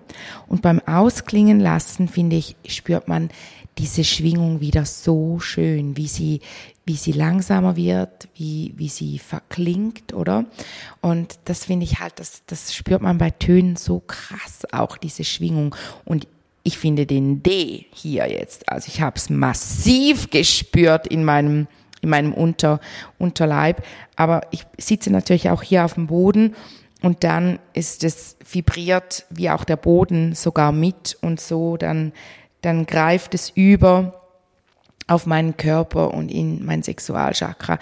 und 0.48 0.60
beim 0.60 0.80
Ausklingen 0.80 1.60
lassen 1.60 2.06
finde 2.06 2.36
ich, 2.36 2.56
spürt 2.66 3.08
man 3.08 3.30
diese 3.78 4.04
Schwingung 4.04 4.60
wieder 4.60 4.84
so 4.84 5.40
schön, 5.40 5.96
wie 5.96 6.08
sie, 6.08 6.40
wie 6.84 6.96
sie 6.96 7.12
langsamer 7.12 7.74
wird, 7.76 8.28
wie, 8.34 8.74
wie 8.76 8.90
sie 8.90 9.18
verklingt, 9.18 10.12
oder? 10.12 10.44
Und 11.00 11.38
das 11.46 11.64
finde 11.64 11.84
ich 11.84 12.00
halt, 12.00 12.18
das, 12.18 12.42
das 12.44 12.74
spürt 12.74 13.00
man 13.00 13.16
bei 13.16 13.30
Tönen 13.30 13.76
so 13.76 14.02
krass 14.06 14.66
auch, 14.72 14.98
diese 14.98 15.24
Schwingung. 15.24 15.74
Und 16.04 16.26
ich 16.64 16.76
finde 16.76 17.06
den 17.06 17.42
D 17.42 17.86
hier 17.94 18.30
jetzt, 18.30 18.68
also 18.68 18.88
ich 18.92 19.00
habe 19.00 19.16
es 19.16 19.30
massiv 19.30 20.28
gespürt 20.28 21.06
in 21.06 21.24
meinem 21.24 21.66
in 22.00 22.10
meinem 22.10 22.32
Unter, 22.32 22.80
Unterleib. 23.18 23.82
Aber 24.16 24.42
ich 24.50 24.66
sitze 24.78 25.10
natürlich 25.10 25.50
auch 25.50 25.62
hier 25.62 25.84
auf 25.84 25.94
dem 25.94 26.06
Boden 26.06 26.54
und 27.02 27.24
dann 27.24 27.58
ist 27.72 28.04
es 28.04 28.36
vibriert 28.50 29.24
wie 29.30 29.50
auch 29.50 29.64
der 29.64 29.76
Boden 29.76 30.34
sogar 30.34 30.72
mit 30.72 31.16
und 31.20 31.40
so, 31.40 31.76
dann, 31.76 32.12
dann 32.62 32.86
greift 32.86 33.34
es 33.34 33.50
über 33.50 34.19
auf 35.10 35.26
meinen 35.26 35.56
Körper 35.56 36.14
und 36.14 36.30
in 36.30 36.64
mein 36.64 36.84
Sexualchakra. 36.84 37.78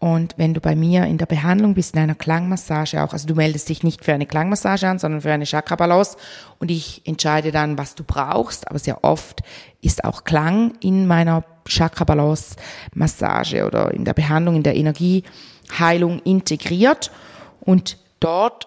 Und 0.00 0.34
wenn 0.36 0.52
du 0.52 0.60
bei 0.60 0.74
mir 0.74 1.04
in 1.04 1.16
der 1.16 1.26
Behandlung 1.26 1.74
bist, 1.74 1.94
in 1.94 2.00
einer 2.00 2.16
Klangmassage 2.16 3.04
auch, 3.04 3.12
also 3.12 3.28
du 3.28 3.36
meldest 3.36 3.68
dich 3.68 3.84
nicht 3.84 4.04
für 4.04 4.12
eine 4.12 4.26
Klangmassage 4.26 4.88
an, 4.88 4.98
sondern 4.98 5.20
für 5.20 5.32
eine 5.32 5.44
Chakra-Balance 5.44 6.16
und 6.58 6.72
ich 6.72 7.02
entscheide 7.06 7.52
dann, 7.52 7.78
was 7.78 7.94
du 7.94 8.02
brauchst, 8.02 8.68
aber 8.68 8.80
sehr 8.80 9.04
oft 9.04 9.42
ist 9.80 10.04
auch 10.04 10.24
Klang 10.24 10.74
in 10.80 11.06
meiner 11.06 11.44
Chakra-Balance-Massage 11.68 13.64
oder 13.64 13.94
in 13.94 14.04
der 14.04 14.14
Behandlung, 14.14 14.56
in 14.56 14.64
der 14.64 14.74
Energieheilung 14.74 16.18
integriert 16.24 17.12
und 17.60 17.96
dort 18.18 18.66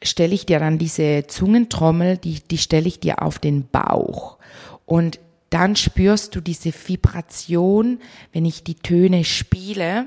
stelle 0.00 0.34
ich 0.34 0.46
dir 0.46 0.60
dann 0.60 0.78
diese 0.78 1.26
Zungentrommel, 1.26 2.18
die, 2.18 2.40
die 2.40 2.58
stelle 2.58 2.86
ich 2.86 3.00
dir 3.00 3.20
auf 3.20 3.40
den 3.40 3.66
Bauch. 3.68 4.36
Und 4.84 5.18
dann 5.56 5.74
spürst 5.74 6.36
du 6.36 6.42
diese 6.42 6.70
Vibration, 6.70 7.98
wenn 8.34 8.44
ich 8.44 8.62
die 8.62 8.74
Töne 8.74 9.24
spiele, 9.24 10.06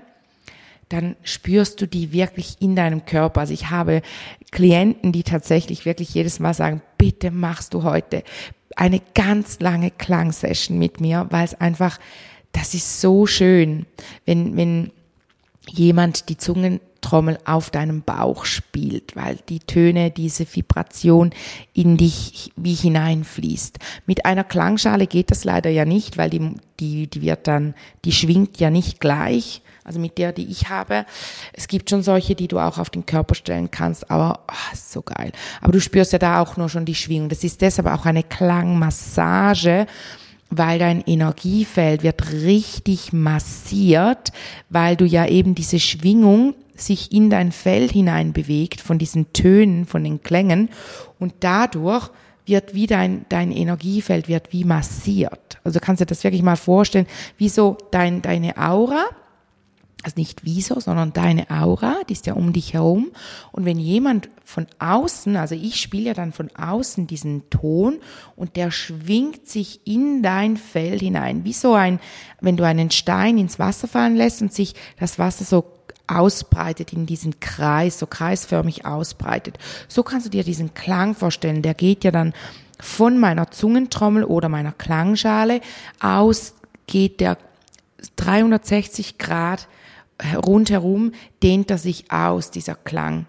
dann 0.89 1.15
spürst 1.23 1.81
du 1.81 1.87
die 1.87 2.13
wirklich 2.13 2.57
in 2.59 2.75
deinem 2.75 3.07
Körper. 3.07 3.41
Also 3.41 3.55
ich 3.55 3.71
habe 3.71 4.03
Klienten, 4.51 5.11
die 5.11 5.23
tatsächlich 5.23 5.85
wirklich 5.85 6.13
jedes 6.13 6.39
Mal 6.39 6.53
sagen, 6.53 6.83
bitte 6.99 7.31
machst 7.31 7.73
du 7.73 7.81
heute 7.81 8.23
eine 8.75 9.01
ganz 9.15 9.59
lange 9.59 9.89
Klangsession 9.89 10.77
mit 10.77 11.01
mir, 11.01 11.25
weil 11.31 11.45
es 11.45 11.55
einfach, 11.59 11.97
das 12.51 12.75
ist 12.75 13.01
so 13.01 13.25
schön, 13.25 13.87
wenn, 14.27 14.55
wenn 14.55 14.91
jemand 15.67 16.29
die 16.29 16.37
Zungentrommel 16.99 17.39
auf 17.45 17.69
deinem 17.69 18.01
Bauch 18.01 18.45
spielt, 18.45 19.15
weil 19.15 19.37
die 19.49 19.59
Töne, 19.59 20.11
diese 20.11 20.45
Vibration 20.53 21.31
in 21.73 21.97
dich 21.97 22.51
wie 22.55 22.73
hineinfließt. 22.73 23.79
Mit 24.05 24.25
einer 24.25 24.43
Klangschale 24.43 25.07
geht 25.07 25.31
das 25.31 25.43
leider 25.43 25.69
ja 25.69 25.85
nicht, 25.85 26.17
weil 26.17 26.29
die, 26.29 26.55
die, 26.79 27.07
die 27.07 27.21
wird 27.21 27.47
dann, 27.47 27.73
die 28.05 28.11
schwingt 28.11 28.59
ja 28.59 28.69
nicht 28.69 28.99
gleich. 28.99 29.61
Also 29.83 29.99
mit 29.99 30.19
der, 30.19 30.33
die 30.33 30.45
ich 30.45 30.69
habe. 30.69 31.03
Es 31.53 31.67
gibt 31.67 31.89
schon 31.89 32.03
solche, 32.03 32.35
die 32.35 32.47
du 32.47 32.59
auch 32.59 32.77
auf 32.77 32.91
den 32.91 33.07
Körper 33.07 33.33
stellen 33.33 33.71
kannst, 33.71 34.11
aber 34.11 34.41
oh, 34.47 34.75
so 34.75 35.01
geil. 35.01 35.31
Aber 35.61 35.71
du 35.71 35.81
spürst 35.81 36.13
ja 36.13 36.19
da 36.19 36.41
auch 36.41 36.57
nur 36.57 36.69
schon 36.69 36.85
die 36.85 36.93
Schwingung. 36.93 37.29
Das 37.29 37.43
ist 37.43 37.61
deshalb 37.61 37.87
auch 37.87 38.05
eine 38.05 38.23
Klangmassage 38.23 39.87
weil 40.51 40.79
dein 40.79 41.01
Energiefeld 41.01 42.01
wird 42.01 42.31
richtig 42.31 43.13
massiert, 43.13 44.31
weil 44.69 44.95
du 44.95 45.05
ja 45.05 45.27
eben 45.27 45.53
diese 45.53 45.79
Schwingung 45.79 46.55
sich 46.81 47.11
in 47.11 47.29
dein 47.29 47.51
Feld 47.51 47.91
hinein 47.91 48.33
bewegt 48.33 48.81
von 48.81 48.97
diesen 48.97 49.31
Tönen, 49.33 49.85
von 49.85 50.03
den 50.03 50.21
Klängen 50.21 50.69
und 51.19 51.33
dadurch 51.39 52.09
wird 52.45 52.73
wie 52.73 52.87
dein, 52.87 53.25
dein 53.29 53.51
Energiefeld 53.51 54.27
wird 54.27 54.51
wie 54.51 54.63
massiert. 54.63 55.59
Also 55.63 55.79
kannst 55.79 56.01
du 56.01 56.05
dir 56.05 56.09
das 56.09 56.23
wirklich 56.23 56.41
mal 56.41 56.55
vorstellen, 56.55 57.05
wie 57.37 57.49
so 57.49 57.77
dein, 57.91 58.21
deine 58.21 58.57
Aura 58.57 59.05
also 60.03 60.13
nicht 60.17 60.45
wieso, 60.45 60.79
sondern 60.79 61.11
deine 61.11 61.49
Aura, 61.49 61.97
die 62.07 62.13
ist 62.13 62.25
ja 62.25 62.33
um 62.33 62.53
dich 62.53 62.73
herum. 62.73 63.11
Und 63.51 63.65
wenn 63.65 63.79
jemand 63.79 64.29
von 64.45 64.65
außen, 64.79 65.35
also 65.35 65.55
ich 65.55 65.79
spiele 65.79 66.05
ja 66.05 66.13
dann 66.13 66.31
von 66.31 66.49
außen 66.55 67.05
diesen 67.05 67.49
Ton 67.49 67.99
und 68.35 68.55
der 68.55 68.71
schwingt 68.71 69.47
sich 69.47 69.81
in 69.85 70.23
dein 70.23 70.55
Feld 70.55 71.01
hinein, 71.01 71.43
wie 71.43 71.53
so 71.53 71.73
ein, 71.73 71.99
wenn 72.39 72.55
du 72.55 72.63
einen 72.65 72.91
Stein 72.91 73.37
ins 73.37 73.59
Wasser 73.59 73.89
fallen 73.89 74.15
lässt 74.15 74.41
und 74.41 74.53
sich 74.53 74.73
das 74.99 75.19
Wasser 75.19 75.43
so 75.43 75.65
ausbreitet 76.09 76.93
in 76.93 77.05
diesen 77.05 77.39
Kreis, 77.39 77.99
so 77.99 78.07
kreisförmig 78.07 78.85
ausbreitet. 78.85 79.57
So 79.87 80.03
kannst 80.03 80.25
du 80.25 80.29
dir 80.29 80.43
diesen 80.43 80.73
Klang 80.73 81.15
vorstellen. 81.15 81.61
Der 81.61 81.73
geht 81.73 82.03
ja 82.03 82.11
dann 82.11 82.33
von 82.79 83.19
meiner 83.19 83.51
Zungentrommel 83.51 84.23
oder 84.23 84.49
meiner 84.49 84.71
Klangschale 84.71 85.61
aus, 85.99 86.53
geht 86.87 87.19
der 87.19 87.37
360 88.15 89.17
Grad 89.17 89.67
rundherum 90.45 91.13
dehnt 91.43 91.71
er 91.71 91.77
sich 91.77 92.11
aus, 92.11 92.51
dieser 92.51 92.75
Klang 92.75 93.25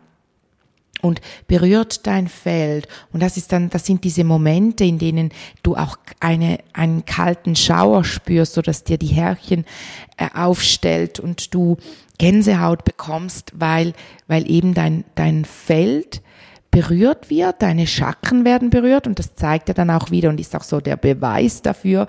und 1.02 1.21
berührt 1.47 2.07
dein 2.07 2.28
Feld. 2.28 2.88
Und 3.12 3.23
das 3.23 3.37
ist 3.37 3.52
dann, 3.52 3.71
das 3.71 3.87
sind 3.87 4.04
diese 4.04 4.25
Momente, 4.25 4.85
in 4.85 4.99
denen 4.99 5.30
du 5.62 5.76
auch 5.76 5.97
eine, 6.21 6.59
einen 6.73 7.04
kalten 7.04 7.57
Schauer 7.57 8.04
spürst, 8.04 8.54
so 8.54 8.62
dass 8.62 8.85
dir 8.85 8.99
die 8.99 9.07
Härchen 9.07 9.64
äh, 10.16 10.28
aufstellt 10.35 11.21
und 11.21 11.54
du 11.54 11.76
Gänsehaut 12.19 12.85
bekommst, 12.85 13.52
weil, 13.54 13.95
weil 14.28 14.50
eben 14.50 14.75
dein, 14.75 15.04
dein 15.14 15.45
Feld 15.45 16.21
berührt 16.71 17.30
wird, 17.30 17.62
deine 17.62 17.87
Chakren 17.87 18.45
werden 18.45 18.71
berührt 18.71 19.07
und 19.07 19.19
das 19.19 19.35
zeigt 19.35 19.69
er 19.69 19.75
dann 19.75 19.90
auch 19.90 20.11
wieder 20.11 20.28
und 20.28 20.38
ist 20.38 20.54
auch 20.54 20.62
so 20.62 20.80
der 20.80 20.97
Beweis 20.97 21.62
dafür, 21.62 22.07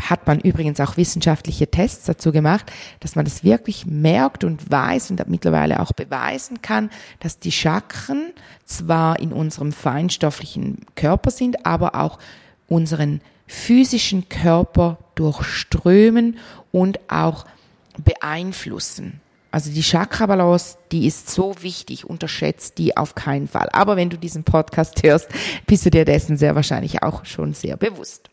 hat 0.00 0.26
man 0.26 0.40
übrigens 0.40 0.80
auch 0.80 0.96
wissenschaftliche 0.96 1.70
Tests 1.70 2.04
dazu 2.04 2.32
gemacht, 2.32 2.70
dass 3.00 3.16
man 3.16 3.24
das 3.24 3.44
wirklich 3.44 3.86
merkt 3.86 4.44
und 4.44 4.70
weiß 4.70 5.10
und 5.10 5.26
mittlerweile 5.28 5.80
auch 5.80 5.92
beweisen 5.92 6.62
kann, 6.62 6.90
dass 7.20 7.38
die 7.38 7.52
Chakren 7.52 8.32
zwar 8.64 9.18
in 9.20 9.32
unserem 9.32 9.72
feinstofflichen 9.72 10.84
Körper 10.94 11.30
sind, 11.30 11.64
aber 11.64 11.94
auch 11.94 12.18
unseren 12.68 13.20
physischen 13.46 14.28
Körper 14.28 14.98
durchströmen 15.14 16.38
und 16.72 16.98
auch 17.08 17.46
beeinflussen. 18.04 19.20
Also 19.50 19.70
die 19.70 19.80
Chakra-Balance, 19.80 20.76
die 20.92 21.06
ist 21.06 21.30
so 21.30 21.54
wichtig, 21.62 22.04
unterschätzt 22.04 22.76
die 22.76 22.96
auf 22.96 23.14
keinen 23.14 23.48
Fall. 23.48 23.70
Aber 23.72 23.96
wenn 23.96 24.10
du 24.10 24.18
diesen 24.18 24.44
Podcast 24.44 25.02
hörst, 25.02 25.28
bist 25.66 25.86
du 25.86 25.90
dir 25.90 26.04
dessen 26.04 26.36
sehr 26.36 26.54
wahrscheinlich 26.54 27.02
auch 27.02 27.24
schon 27.24 27.54
sehr 27.54 27.78
bewusst. 27.78 28.28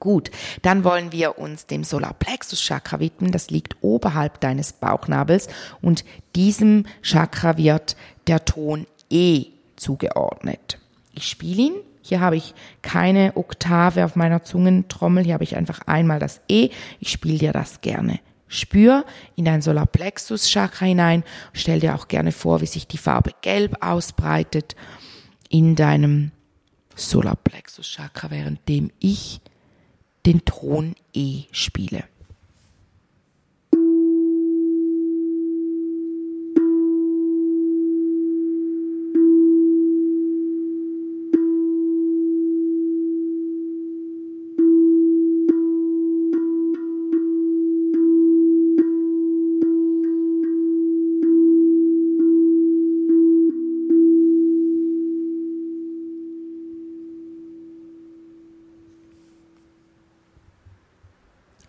Gut, 0.00 0.30
dann 0.62 0.84
wollen 0.84 1.10
wir 1.10 1.38
uns 1.38 1.66
dem 1.66 1.82
Solarplexus 1.82 2.60
Chakra 2.60 3.00
widmen. 3.00 3.32
Das 3.32 3.50
liegt 3.50 3.76
oberhalb 3.80 4.40
deines 4.40 4.72
Bauchnabels 4.72 5.48
und 5.80 6.04
diesem 6.36 6.86
Chakra 7.02 7.56
wird 7.56 7.96
der 8.28 8.44
Ton 8.44 8.86
E 9.10 9.46
zugeordnet. 9.76 10.78
Ich 11.14 11.26
spiele 11.26 11.62
ihn. 11.62 11.74
Hier 12.00 12.20
habe 12.20 12.36
ich 12.36 12.54
keine 12.80 13.36
Oktave 13.36 14.04
auf 14.04 14.14
meiner 14.16 14.44
Zungentrommel. 14.44 15.24
Hier 15.24 15.34
habe 15.34 15.44
ich 15.44 15.56
einfach 15.56 15.80
einmal 15.86 16.20
das 16.20 16.40
E. 16.48 16.70
Ich 17.00 17.10
spiele 17.10 17.38
dir 17.38 17.52
das 17.52 17.80
gerne. 17.80 18.20
Spür 18.46 19.04
in 19.36 19.44
dein 19.44 19.60
Solarplexus 19.60 20.48
Chakra 20.48 20.86
hinein. 20.86 21.24
Stell 21.52 21.80
dir 21.80 21.94
auch 21.94 22.08
gerne 22.08 22.32
vor, 22.32 22.60
wie 22.60 22.66
sich 22.66 22.86
die 22.86 22.98
Farbe 22.98 23.32
Gelb 23.42 23.84
ausbreitet 23.84 24.74
in 25.50 25.76
deinem 25.76 26.30
Solarplexus 26.94 27.86
Chakra, 27.86 28.30
währenddem 28.30 28.90
ich 29.00 29.40
den 30.26 30.44
Ton 30.44 30.94
E 31.14 31.44
spiele. 31.52 32.04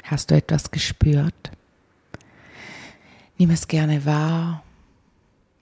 Hast 0.10 0.32
du 0.32 0.36
etwas 0.36 0.72
gespürt? 0.72 1.52
Nimm 3.38 3.52
es 3.52 3.68
gerne 3.68 4.06
wahr, 4.06 4.64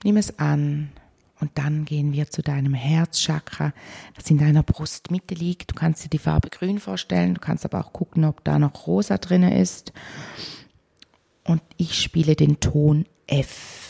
nimm 0.04 0.16
es 0.16 0.38
an 0.38 0.90
und 1.38 1.50
dann 1.56 1.84
gehen 1.84 2.14
wir 2.14 2.30
zu 2.30 2.40
deinem 2.40 2.72
Herzchakra, 2.72 3.74
das 4.16 4.30
in 4.30 4.38
deiner 4.38 4.62
Brustmitte 4.62 5.34
liegt. 5.34 5.72
Du 5.72 5.74
kannst 5.74 6.02
dir 6.02 6.08
die 6.08 6.16
Farbe 6.16 6.48
grün 6.48 6.80
vorstellen, 6.80 7.34
du 7.34 7.40
kannst 7.40 7.66
aber 7.66 7.78
auch 7.84 7.92
gucken, 7.92 8.24
ob 8.24 8.42
da 8.42 8.58
noch 8.58 8.86
rosa 8.86 9.18
drin 9.18 9.42
ist. 9.42 9.92
Und 11.44 11.60
ich 11.76 12.00
spiele 12.00 12.34
den 12.34 12.58
Ton 12.58 13.04
F. 13.26 13.87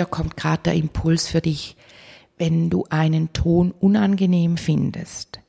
Hier 0.00 0.06
kommt 0.06 0.38
gerade 0.38 0.62
der 0.62 0.74
Impuls 0.76 1.28
für 1.28 1.42
dich, 1.42 1.76
wenn 2.38 2.70
du 2.70 2.86
einen 2.88 3.34
Ton 3.34 3.70
unangenehm 3.70 4.56
findest 4.56 5.40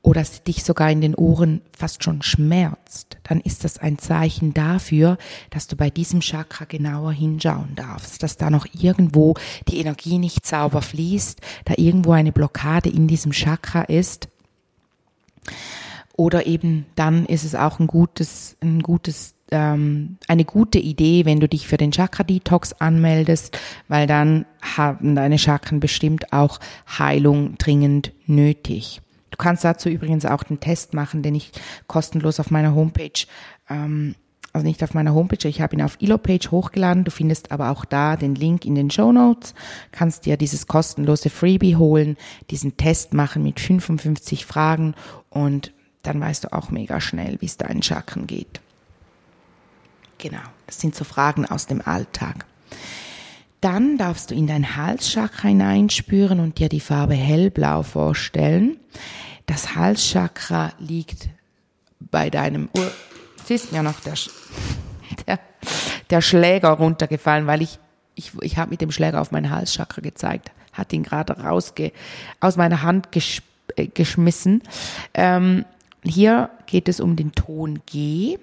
oder 0.00 0.24
dich 0.46 0.64
sogar 0.64 0.90
in 0.90 1.02
den 1.02 1.14
Ohren 1.14 1.60
fast 1.76 2.02
schon 2.02 2.22
schmerzt, 2.22 3.18
dann 3.24 3.42
ist 3.42 3.64
das 3.64 3.76
ein 3.76 3.98
Zeichen 3.98 4.54
dafür, 4.54 5.18
dass 5.50 5.66
du 5.66 5.76
bei 5.76 5.90
diesem 5.90 6.22
Chakra 6.22 6.64
genauer 6.64 7.12
hinschauen 7.12 7.74
darfst, 7.74 8.22
dass 8.22 8.38
da 8.38 8.48
noch 8.48 8.66
irgendwo 8.72 9.34
die 9.68 9.76
Energie 9.76 10.16
nicht 10.16 10.46
sauber 10.46 10.80
fließt, 10.80 11.42
da 11.66 11.74
irgendwo 11.76 12.12
eine 12.12 12.32
Blockade 12.32 12.88
in 12.88 13.08
diesem 13.08 13.32
Chakra 13.32 13.82
ist. 13.82 14.30
Oder 16.18 16.46
eben 16.46 16.84
dann 16.96 17.26
ist 17.26 17.44
es 17.44 17.54
auch 17.54 17.78
ein 17.78 17.86
gutes, 17.86 18.56
ein 18.60 18.80
gutes 18.82 19.36
ähm, 19.52 20.18
eine 20.26 20.44
gute 20.44 20.80
Idee, 20.80 21.24
wenn 21.24 21.38
du 21.38 21.48
dich 21.48 21.68
für 21.68 21.76
den 21.76 21.92
Chakra-Detox 21.92 22.72
anmeldest, 22.74 23.56
weil 23.86 24.08
dann 24.08 24.44
haben 24.60 25.14
deine 25.14 25.38
Chakren 25.38 25.78
bestimmt 25.78 26.32
auch 26.32 26.58
Heilung 26.98 27.56
dringend 27.56 28.12
nötig. 28.26 29.00
Du 29.30 29.36
kannst 29.36 29.64
dazu 29.64 29.88
übrigens 29.88 30.26
auch 30.26 30.42
den 30.42 30.58
Test 30.58 30.92
machen, 30.92 31.22
den 31.22 31.36
ich 31.36 31.52
kostenlos 31.86 32.40
auf 32.40 32.50
meiner 32.50 32.74
Homepage, 32.74 33.26
ähm, 33.70 34.16
also 34.52 34.66
nicht 34.66 34.82
auf 34.82 34.94
meiner 34.94 35.14
Homepage, 35.14 35.46
ich 35.46 35.60
habe 35.60 35.76
ihn 35.76 35.82
auf 35.82 35.98
Elo-Page 36.00 36.50
hochgeladen. 36.50 37.04
Du 37.04 37.12
findest 37.12 37.52
aber 37.52 37.70
auch 37.70 37.84
da 37.84 38.16
den 38.16 38.34
Link 38.34 38.64
in 38.64 38.74
den 38.74 38.90
Show 38.90 39.12
Notes. 39.12 39.54
Kannst 39.92 40.26
dir 40.26 40.36
dieses 40.36 40.66
kostenlose 40.66 41.30
Freebie 41.30 41.76
holen, 41.76 42.16
diesen 42.50 42.76
Test 42.76 43.14
machen 43.14 43.44
mit 43.44 43.60
55 43.60 44.46
Fragen 44.46 44.96
und 45.30 45.72
dann 46.08 46.20
weißt 46.20 46.44
du 46.44 46.52
auch 46.52 46.70
mega 46.70 47.00
schnell, 47.00 47.40
wie 47.40 47.46
es 47.46 47.56
deinen 47.56 47.82
Chakren 47.82 48.26
geht. 48.26 48.60
Genau, 50.18 50.42
das 50.66 50.80
sind 50.80 50.94
so 50.94 51.04
Fragen 51.04 51.46
aus 51.46 51.66
dem 51.66 51.80
Alltag. 51.80 52.44
Dann 53.60 53.98
darfst 53.98 54.30
du 54.30 54.34
in 54.34 54.46
dein 54.46 54.76
Halschakra 54.76 55.48
hineinspüren 55.48 56.40
und 56.40 56.58
dir 56.58 56.68
die 56.68 56.80
Farbe 56.80 57.14
hellblau 57.14 57.82
vorstellen. 57.82 58.76
Das 59.46 59.74
Halschakra 59.74 60.72
liegt 60.78 61.28
bei 62.00 62.30
deinem 62.30 62.68
Ur 62.76 62.90
es 63.50 63.62
ist 63.62 63.72
mir 63.72 63.82
noch 63.82 64.00
der, 64.00 64.14
der, 65.26 65.38
der 66.10 66.20
Schläger 66.20 66.70
runtergefallen, 66.70 67.46
weil 67.46 67.62
ich, 67.62 67.78
ich, 68.14 68.32
ich 68.42 68.58
habe 68.58 68.70
mit 68.70 68.80
dem 68.80 68.90
Schläger 68.90 69.20
auf 69.20 69.30
mein 69.30 69.50
Halschakra 69.50 70.02
gezeigt, 70.02 70.50
hat 70.72 70.92
ihn 70.92 71.02
gerade 71.02 71.40
rausge, 71.40 71.92
aus 72.40 72.56
meiner 72.56 72.82
Hand 72.82 73.10
gesch, 73.10 73.42
äh, 73.76 73.86
geschmissen. 73.86 74.62
Ähm, 75.14 75.64
hier 76.04 76.50
geht 76.66 76.88
es 76.88 77.00
um 77.00 77.16
den 77.16 77.32
Ton 77.32 77.80
G 77.86 78.38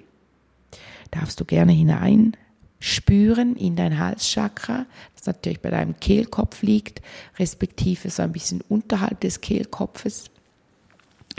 darfst 1.12 1.40
du 1.40 1.46
gerne 1.46 1.72
hinein 1.72 2.36
spüren 2.80 3.56
in 3.56 3.76
dein 3.76 3.98
Halschakra, 3.98 4.86
das 5.16 5.26
natürlich 5.26 5.62
bei 5.62 5.72
deinem 5.72 6.00
Kehlkopf 6.00 6.62
liegt, 6.62 7.02
respektive 7.40 8.10
so 8.10 8.22
ein 8.22 8.32
bisschen 8.32 8.62
unterhalb 8.70 9.22
des 9.22 9.42
Kehlkopfes. 9.42 10.26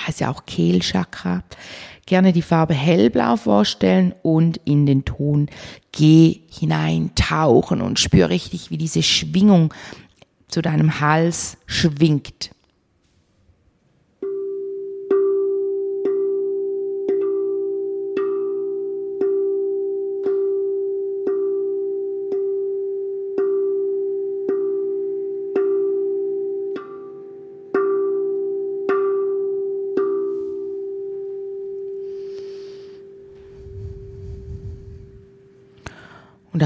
Heißt 0.00 0.20
ja 0.20 0.30
auch 0.30 0.44
Kehlchakra. 0.44 1.44
Gerne 2.04 2.32
die 2.32 2.42
Farbe 2.42 2.74
hellblau 2.74 3.36
vorstellen 3.36 4.12
und 4.22 4.58
in 4.64 4.86
den 4.86 5.04
Ton 5.04 5.48
G 5.92 6.40
hineintauchen 6.50 7.80
und 7.80 8.00
spür 8.00 8.28
richtig, 8.28 8.70
wie 8.70 8.78
diese 8.78 9.02
Schwingung 9.02 9.72
zu 10.48 10.62
deinem 10.62 11.00
Hals 11.00 11.58
schwingt. 11.66 12.50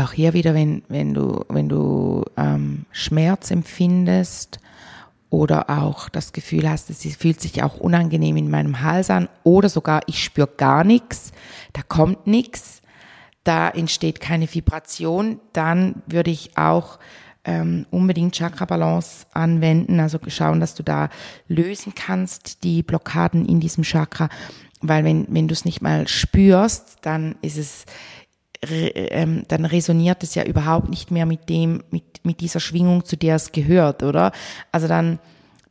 Auch 0.00 0.12
hier 0.12 0.32
wieder, 0.32 0.54
wenn, 0.54 0.82
wenn 0.88 1.14
du, 1.14 1.44
wenn 1.48 1.68
du 1.68 2.24
ähm, 2.36 2.86
Schmerz 2.90 3.50
empfindest 3.50 4.58
oder 5.28 5.68
auch 5.70 6.08
das 6.08 6.32
Gefühl 6.32 6.68
hast, 6.68 6.90
es 6.90 7.16
fühlt 7.16 7.40
sich 7.40 7.62
auch 7.62 7.78
unangenehm 7.78 8.36
in 8.36 8.50
meinem 8.50 8.82
Hals 8.82 9.10
an 9.10 9.28
oder 9.44 9.68
sogar 9.68 10.00
ich 10.06 10.22
spüre 10.22 10.48
gar 10.56 10.84
nichts, 10.84 11.32
da 11.72 11.82
kommt 11.82 12.26
nichts, 12.26 12.82
da 13.44 13.68
entsteht 13.68 14.20
keine 14.20 14.52
Vibration, 14.52 15.40
dann 15.52 16.02
würde 16.06 16.30
ich 16.30 16.56
auch 16.56 16.98
ähm, 17.44 17.86
unbedingt 17.90 18.34
Chakra 18.34 18.64
Balance 18.64 19.26
anwenden, 19.32 20.00
also 20.00 20.18
schauen, 20.28 20.60
dass 20.60 20.74
du 20.74 20.82
da 20.82 21.10
lösen 21.46 21.94
kannst, 21.94 22.64
die 22.64 22.82
Blockaden 22.82 23.46
in 23.46 23.60
diesem 23.60 23.84
Chakra, 23.84 24.28
weil 24.80 25.04
wenn, 25.04 25.26
wenn 25.28 25.46
du 25.46 25.52
es 25.52 25.64
nicht 25.64 25.82
mal 25.82 26.08
spürst, 26.08 26.98
dann 27.02 27.36
ist 27.42 27.58
es 27.58 27.84
ähm, 28.62 29.44
dann 29.48 29.64
resoniert 29.64 30.22
es 30.22 30.34
ja 30.34 30.44
überhaupt 30.44 30.90
nicht 30.90 31.10
mehr 31.10 31.26
mit 31.26 31.48
dem, 31.48 31.82
mit, 31.90 32.04
mit 32.24 32.40
dieser 32.40 32.60
Schwingung, 32.60 33.04
zu 33.04 33.16
der 33.16 33.36
es 33.36 33.52
gehört, 33.52 34.02
oder? 34.02 34.32
Also 34.70 34.86
dann, 34.86 35.18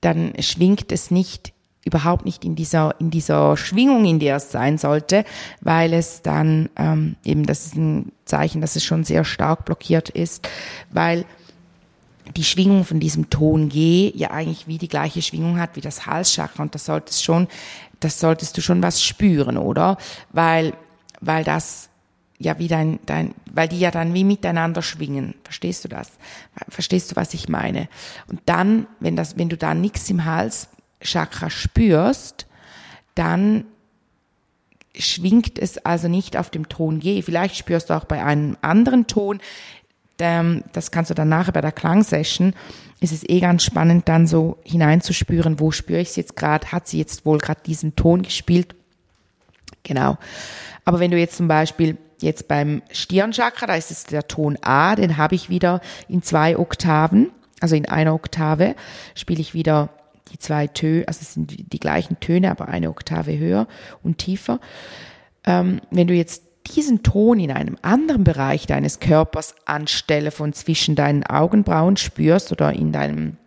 dann 0.01 0.33
schwingt 0.39 0.91
es 0.91 1.11
nicht 1.11 1.53
überhaupt 1.85 2.25
nicht 2.25 2.43
in 2.43 2.55
dieser 2.55 2.99
in 2.99 3.09
dieser 3.09 3.55
Schwingung, 3.57 4.05
in 4.05 4.19
der 4.19 4.35
es 4.35 4.51
sein 4.51 4.77
sollte, 4.77 5.23
weil 5.61 5.93
es 5.93 6.21
dann 6.21 6.69
ähm, 6.75 7.15
eben 7.23 7.45
das 7.45 7.67
ist 7.67 7.75
ein 7.75 8.11
Zeichen, 8.25 8.61
dass 8.61 8.75
es 8.75 8.83
schon 8.83 9.03
sehr 9.03 9.23
stark 9.23 9.65
blockiert 9.65 10.09
ist, 10.09 10.47
weil 10.91 11.25
die 12.35 12.43
Schwingung 12.43 12.85
von 12.85 12.99
diesem 12.99 13.29
Ton 13.29 13.69
G 13.69 14.11
ja 14.15 14.31
eigentlich 14.31 14.67
wie 14.67 14.77
die 14.77 14.87
gleiche 14.87 15.21
Schwingung 15.21 15.59
hat 15.59 15.75
wie 15.75 15.81
das 15.81 16.05
Halschakra 16.05 16.63
und 16.63 16.75
das 16.75 16.85
solltest 16.85 17.23
schon, 17.23 17.47
das 17.99 18.19
solltest 18.19 18.57
du 18.57 18.61
schon 18.61 18.83
was 18.83 19.01
spüren, 19.01 19.57
oder? 19.57 19.97
Weil, 20.31 20.73
weil 21.21 21.43
das 21.43 21.88
ja 22.39 22.57
wie 22.57 22.69
dein, 22.69 22.99
dein, 23.05 23.35
weil 23.51 23.67
die 23.67 23.79
ja 23.79 23.91
dann 23.91 24.13
wie 24.13 24.23
miteinander 24.23 24.81
schwingen. 24.81 25.35
Verstehst 25.43 25.83
du 25.83 25.89
das? 25.89 26.11
Verstehst 26.69 27.11
du, 27.11 27.15
was 27.15 27.33
ich 27.33 27.49
meine? 27.49 27.89
Und 28.27 28.41
dann, 28.45 28.87
wenn 28.99 29.15
das, 29.15 29.37
wenn 29.37 29.49
du 29.49 29.57
da 29.57 29.73
nichts 29.73 30.09
im 30.09 30.25
Halschakra 30.25 31.49
spürst, 31.49 32.47
dann 33.13 33.65
schwingt 34.97 35.59
es 35.59 35.77
also 35.85 36.07
nicht 36.07 36.37
auf 36.37 36.49
dem 36.49 36.69
Ton 36.69 36.99
G. 36.99 37.21
Vielleicht 37.21 37.57
spürst 37.57 37.89
du 37.89 37.93
auch 37.93 38.05
bei 38.05 38.23
einem 38.23 38.57
anderen 38.61 39.07
Ton, 39.07 39.39
ähm, 40.19 40.63
das 40.73 40.91
kannst 40.91 41.09
du 41.09 41.15
dann 41.15 41.29
nachher 41.29 41.53
bei 41.53 41.61
der 41.61 41.71
Klangsession, 41.71 42.53
ist 42.99 43.13
es 43.13 43.27
eh 43.27 43.39
ganz 43.39 43.63
spannend, 43.63 44.09
dann 44.09 44.27
so 44.27 44.57
hineinzuspüren, 44.63 45.59
wo 45.59 45.71
spüre 45.71 46.01
ich 46.01 46.09
es 46.09 46.15
jetzt 46.15 46.35
gerade, 46.35 46.71
hat 46.71 46.87
sie 46.87 46.97
jetzt 46.97 47.25
wohl 47.25 47.37
gerade 47.37 47.61
diesen 47.65 47.95
Ton 47.95 48.23
gespielt. 48.23 48.75
Genau. 49.83 50.17
Aber 50.83 50.99
wenn 50.99 51.11
du 51.11 51.17
jetzt 51.17 51.37
zum 51.37 51.47
Beispiel 51.47 51.97
jetzt 52.21 52.47
beim 52.47 52.81
Stirnchakra, 52.91 53.67
da 53.67 53.75
ist 53.75 53.91
es 53.91 54.05
der 54.05 54.27
Ton 54.27 54.57
A, 54.61 54.95
den 54.95 55.17
habe 55.17 55.35
ich 55.35 55.49
wieder 55.49 55.81
in 56.07 56.21
zwei 56.21 56.57
Oktaven, 56.57 57.31
also 57.59 57.75
in 57.75 57.87
einer 57.87 58.13
Oktave 58.13 58.75
spiele 59.15 59.41
ich 59.41 59.53
wieder 59.53 59.89
die 60.31 60.39
zwei 60.39 60.67
Töne, 60.67 61.07
also 61.07 61.19
es 61.21 61.33
sind 61.33 61.73
die 61.73 61.79
gleichen 61.79 62.19
Töne, 62.19 62.51
aber 62.51 62.67
eine 62.67 62.89
Oktave 62.89 63.37
höher 63.37 63.67
und 64.03 64.17
tiefer. 64.17 64.59
Ähm, 65.45 65.81
wenn 65.91 66.07
du 66.07 66.13
jetzt 66.13 66.43
diesen 66.75 67.03
Ton 67.03 67.39
in 67.39 67.51
einem 67.51 67.77
anderen 67.81 68.23
Bereich 68.23 68.67
deines 68.67 68.99
Körpers 68.99 69.55
anstelle 69.65 70.31
von 70.31 70.53
zwischen 70.53 70.95
deinen 70.95 71.25
Augenbrauen 71.25 71.97
spürst 71.97 72.51
oder 72.51 72.73
in 72.73 72.91
deinem 72.91 73.37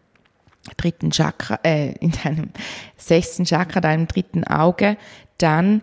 dritten 0.76 1.10
Chakra, 1.10 1.60
äh, 1.62 1.92
in 2.00 2.12
deinem 2.24 2.50
sechsten 2.96 3.44
Chakra, 3.44 3.80
deinem 3.80 4.06
dritten 4.08 4.44
Auge, 4.44 4.96
dann 5.38 5.82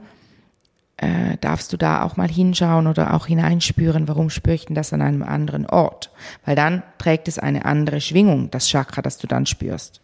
äh, 1.01 1.38
darfst 1.39 1.71
du 1.71 1.77
da 1.77 2.03
auch 2.03 2.17
mal 2.17 2.27
hinschauen 2.27 2.88
oder 2.88 3.13
auch 3.13 3.25
hineinspüren, 3.25 4.07
warum 4.07 4.29
spüre 4.29 4.55
ich 4.55 4.65
denn 4.65 4.75
das 4.75 4.91
an 4.91 5.01
einem 5.01 5.23
anderen 5.23 5.65
Ort? 5.65 6.12
Weil 6.45 6.55
dann 6.55 6.83
trägt 6.97 7.27
es 7.27 7.39
eine 7.39 7.65
andere 7.65 8.01
Schwingung, 8.01 8.51
das 8.51 8.67
Chakra, 8.67 9.01
das 9.01 9.17
du 9.17 9.27
dann 9.27 9.45
spürst. 9.45 10.01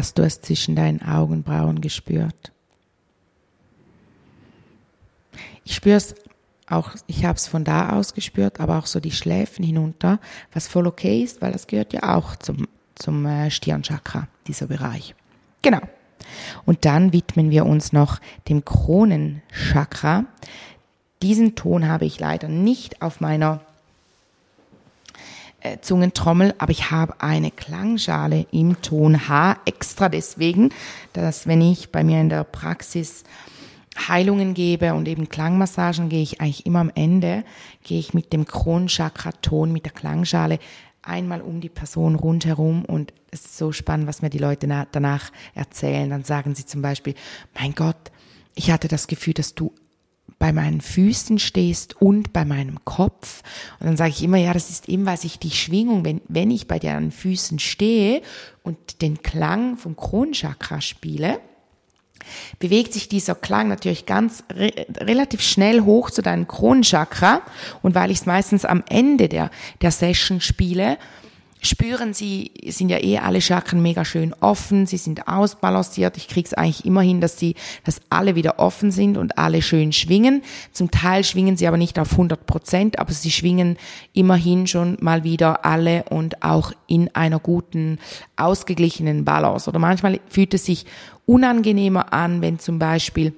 Hast 0.00 0.16
du 0.16 0.22
es 0.22 0.40
zwischen 0.40 0.76
deinen 0.76 1.02
Augenbrauen 1.02 1.82
gespürt? 1.82 2.52
Ich 5.62 5.74
spüre 5.74 5.98
es 5.98 6.14
auch, 6.66 6.94
ich 7.06 7.26
habe 7.26 7.36
es 7.36 7.46
von 7.46 7.64
da 7.64 7.90
aus 7.90 8.14
gespürt, 8.14 8.60
aber 8.60 8.78
auch 8.78 8.86
so 8.86 8.98
die 8.98 9.10
Schläfen 9.10 9.62
hinunter, 9.62 10.18
was 10.54 10.68
voll 10.68 10.86
okay 10.86 11.22
ist, 11.22 11.42
weil 11.42 11.52
das 11.52 11.66
gehört 11.66 11.92
ja 11.92 12.16
auch 12.16 12.34
zum, 12.36 12.66
zum 12.94 13.26
äh, 13.26 13.50
Stirnchakra, 13.50 14.26
dieser 14.46 14.68
Bereich. 14.68 15.14
Genau. 15.60 15.82
Und 16.64 16.86
dann 16.86 17.12
widmen 17.12 17.50
wir 17.50 17.66
uns 17.66 17.92
noch 17.92 18.20
dem 18.48 18.64
Kronenchakra. 18.64 20.24
Diesen 21.20 21.56
Ton 21.56 21.88
habe 21.88 22.06
ich 22.06 22.18
leider 22.18 22.48
nicht 22.48 23.02
auf 23.02 23.20
meiner 23.20 23.60
äh, 25.60 25.78
Zungentrommel, 25.80 26.54
aber 26.58 26.72
ich 26.72 26.90
habe 26.90 27.20
eine 27.20 27.50
Klangschale 27.50 28.46
im 28.50 28.80
Ton 28.82 29.28
H 29.28 29.58
extra 29.64 30.08
deswegen, 30.08 30.70
dass 31.12 31.46
wenn 31.46 31.60
ich 31.60 31.90
bei 31.90 32.04
mir 32.04 32.20
in 32.20 32.28
der 32.28 32.44
Praxis 32.44 33.24
Heilungen 34.08 34.54
gebe 34.54 34.94
und 34.94 35.08
eben 35.08 35.28
Klangmassagen 35.28 36.08
gehe 36.08 36.22
ich 36.22 36.40
eigentlich 36.40 36.66
immer 36.66 36.80
am 36.80 36.92
Ende, 36.94 37.44
gehe 37.82 37.98
ich 37.98 38.14
mit 38.14 38.32
dem 38.32 38.46
Kronchakra-Ton, 38.46 39.72
mit 39.72 39.84
der 39.84 39.92
Klangschale 39.92 40.58
einmal 41.02 41.40
um 41.40 41.60
die 41.60 41.68
Person 41.68 42.14
rundherum 42.14 42.84
und 42.84 43.12
es 43.30 43.44
ist 43.44 43.58
so 43.58 43.72
spannend, 43.72 44.06
was 44.06 44.22
mir 44.22 44.30
die 44.30 44.38
Leute 44.38 44.68
danach 44.92 45.30
erzählen. 45.54 46.10
Dann 46.10 46.24
sagen 46.24 46.54
sie 46.54 46.66
zum 46.66 46.82
Beispiel, 46.82 47.14
mein 47.58 47.74
Gott, 47.74 48.10
ich 48.54 48.70
hatte 48.70 48.88
das 48.88 49.06
Gefühl, 49.06 49.34
dass 49.34 49.54
du 49.54 49.72
bei 50.38 50.52
meinen 50.52 50.80
Füßen 50.80 51.38
stehst 51.38 52.00
und 52.00 52.32
bei 52.32 52.44
meinem 52.44 52.84
Kopf. 52.84 53.42
Und 53.78 53.86
dann 53.86 53.96
sage 53.96 54.10
ich 54.10 54.22
immer, 54.22 54.38
ja, 54.38 54.52
das 54.52 54.70
ist 54.70 54.88
eben, 54.88 55.06
weil 55.06 55.16
sich 55.16 55.38
die 55.38 55.50
Schwingung, 55.50 56.04
wenn, 56.04 56.20
wenn 56.28 56.50
ich 56.50 56.68
bei 56.68 56.78
deinen 56.78 57.10
Füßen 57.10 57.58
stehe 57.58 58.22
und 58.62 59.02
den 59.02 59.22
Klang 59.22 59.76
vom 59.76 59.96
Kronchakra 59.96 60.80
spiele, 60.80 61.40
bewegt 62.58 62.92
sich 62.92 63.08
dieser 63.08 63.34
Klang 63.34 63.68
natürlich 63.68 64.06
ganz 64.06 64.44
re 64.52 64.70
relativ 64.98 65.40
schnell 65.40 65.82
hoch 65.82 66.10
zu 66.10 66.22
deinem 66.22 66.46
Kronchakra. 66.46 67.42
Und 67.82 67.94
weil 67.94 68.10
ich 68.10 68.18
es 68.18 68.26
meistens 68.26 68.64
am 68.64 68.84
Ende 68.88 69.28
der, 69.28 69.50
der 69.80 69.90
Session 69.90 70.40
spiele, 70.40 70.98
spüren 71.62 72.14
sie, 72.14 72.52
sind 72.68 72.88
ja 72.88 73.02
eh 73.02 73.18
alle 73.18 73.40
Chakren 73.40 73.82
mega 73.82 74.04
schön 74.04 74.34
offen, 74.40 74.86
sie 74.86 74.96
sind 74.96 75.28
ausbalanciert. 75.28 76.16
Ich 76.16 76.28
krieg's 76.28 76.54
eigentlich 76.54 76.84
immer 76.84 77.02
hin, 77.02 77.20
dass 77.20 77.38
sie, 77.38 77.54
dass 77.84 78.00
alle 78.08 78.34
wieder 78.34 78.58
offen 78.58 78.90
sind 78.90 79.16
und 79.16 79.38
alle 79.38 79.62
schön 79.62 79.92
schwingen. 79.92 80.42
Zum 80.72 80.90
Teil 80.90 81.24
schwingen 81.24 81.56
sie 81.56 81.66
aber 81.66 81.76
nicht 81.76 81.98
auf 81.98 82.12
100 82.12 82.46
Prozent, 82.46 82.98
aber 82.98 83.12
sie 83.12 83.30
schwingen 83.30 83.76
immerhin 84.12 84.66
schon 84.66 84.96
mal 85.00 85.24
wieder 85.24 85.64
alle 85.64 86.04
und 86.04 86.42
auch 86.42 86.72
in 86.86 87.14
einer 87.14 87.38
guten, 87.38 87.98
ausgeglichenen 88.36 89.24
Balance. 89.24 89.68
Oder 89.68 89.78
manchmal 89.78 90.20
fühlt 90.28 90.54
es 90.54 90.64
sich 90.64 90.86
unangenehmer 91.26 92.12
an, 92.12 92.40
wenn 92.40 92.58
zum 92.58 92.78
Beispiel 92.78 93.34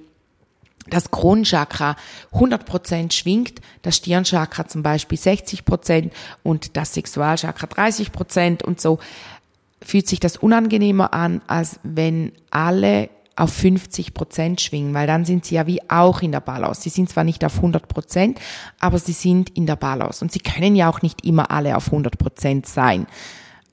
das 0.89 1.11
Kronchakra 1.11 1.95
100% 2.33 3.11
schwingt, 3.11 3.61
das 3.81 3.97
Stirnchakra 3.97 4.67
zum 4.67 4.83
Beispiel 4.83 5.17
60% 5.17 6.11
und 6.43 6.75
das 6.77 6.93
Sexualchakra 6.93 7.67
30% 7.67 8.63
und 8.63 8.81
so 8.81 8.99
fühlt 9.81 10.07
sich 10.07 10.19
das 10.19 10.37
unangenehmer 10.37 11.13
an, 11.13 11.41
als 11.47 11.79
wenn 11.83 12.31
alle 12.51 13.09
auf 13.35 13.51
50% 13.51 14.59
schwingen, 14.59 14.93
weil 14.93 15.07
dann 15.07 15.25
sind 15.25 15.45
sie 15.45 15.55
ja 15.55 15.65
wie 15.65 15.81
auch 15.89 16.21
in 16.21 16.31
der 16.31 16.39
Balance. 16.39 16.81
Sie 16.81 16.89
sind 16.89 17.09
zwar 17.09 17.23
nicht 17.23 17.43
auf 17.43 17.61
100% 17.63 18.35
aber 18.79 18.99
sie 18.99 19.13
sind 19.13 19.49
in 19.51 19.65
der 19.65 19.75
Balance 19.75 20.23
und 20.23 20.31
sie 20.31 20.39
können 20.39 20.75
ja 20.75 20.89
auch 20.89 21.01
nicht 21.01 21.25
immer 21.25 21.49
alle 21.49 21.75
auf 21.75 21.91
100% 21.91 22.67
sein. 22.67 23.07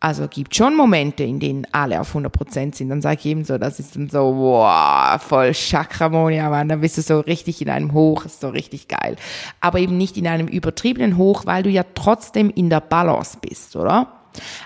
Also 0.02 0.28
gibt 0.28 0.56
schon 0.56 0.74
Momente, 0.74 1.24
in 1.24 1.40
denen 1.40 1.66
alle 1.72 2.00
auf 2.00 2.14
100% 2.14 2.74
sind. 2.74 2.88
Dann 2.88 3.02
sage 3.02 3.18
ich 3.20 3.26
eben 3.26 3.44
so, 3.44 3.58
das 3.58 3.78
ist 3.78 3.96
dann 3.96 4.08
so, 4.08 4.34
wow, 4.34 5.20
voll 5.20 5.52
Chakramonia, 5.52 6.48
Mann. 6.48 6.70
Dann 6.70 6.80
bist 6.80 6.96
du 6.96 7.02
so 7.02 7.20
richtig 7.20 7.60
in 7.60 7.68
einem 7.68 7.92
Hoch, 7.92 8.24
ist 8.24 8.40
so 8.40 8.48
richtig 8.48 8.88
geil. 8.88 9.16
Aber 9.60 9.78
eben 9.78 9.98
nicht 9.98 10.16
in 10.16 10.26
einem 10.26 10.48
übertriebenen 10.48 11.18
Hoch, 11.18 11.44
weil 11.44 11.62
du 11.62 11.68
ja 11.68 11.84
trotzdem 11.94 12.48
in 12.48 12.70
der 12.70 12.80
Balance 12.80 13.36
bist, 13.42 13.76
oder? 13.76 14.10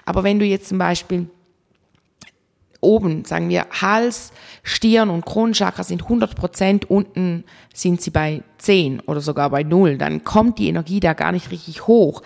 Aber 0.05 0.23
wenn 0.23 0.39
du 0.39 0.45
jetzt 0.45 0.69
zum 0.69 0.79
Beispiel 0.79 1.27
oben, 2.81 3.25
sagen 3.25 3.49
wir 3.49 3.67
Hals, 3.81 4.31
Stirn 4.63 5.11
und 5.11 5.27
Kronenchakra 5.27 5.83
sind 5.83 6.03
100 6.03 6.37
Prozent, 6.37 6.91
unten 6.91 7.43
sind 7.73 8.01
sie 8.01 8.11
bei 8.11 8.43
10 8.59 9.01
oder 9.01 9.21
sogar 9.21 9.51
bei 9.51 9.65
0, 9.65 9.99
dann 9.99 10.23
kommt 10.23 10.59
die 10.59 10.69
Energie 10.69 11.01
da 11.01 11.15
gar 11.15 11.33
nicht 11.33 11.51
richtig 11.51 11.89
hoch. 11.89 12.23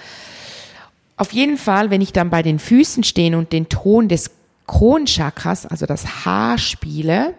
Auf 1.18 1.32
jeden 1.32 1.58
Fall, 1.58 1.90
wenn 1.90 2.00
ich 2.00 2.12
dann 2.12 2.30
bei 2.30 2.42
den 2.42 2.60
Füßen 2.60 3.02
stehe 3.02 3.36
und 3.36 3.52
den 3.52 3.68
Ton 3.68 4.08
des 4.08 4.30
Kronenchakras, 4.68 5.66
also 5.66 5.84
das 5.84 6.24
H 6.24 6.58
spiele, 6.58 7.34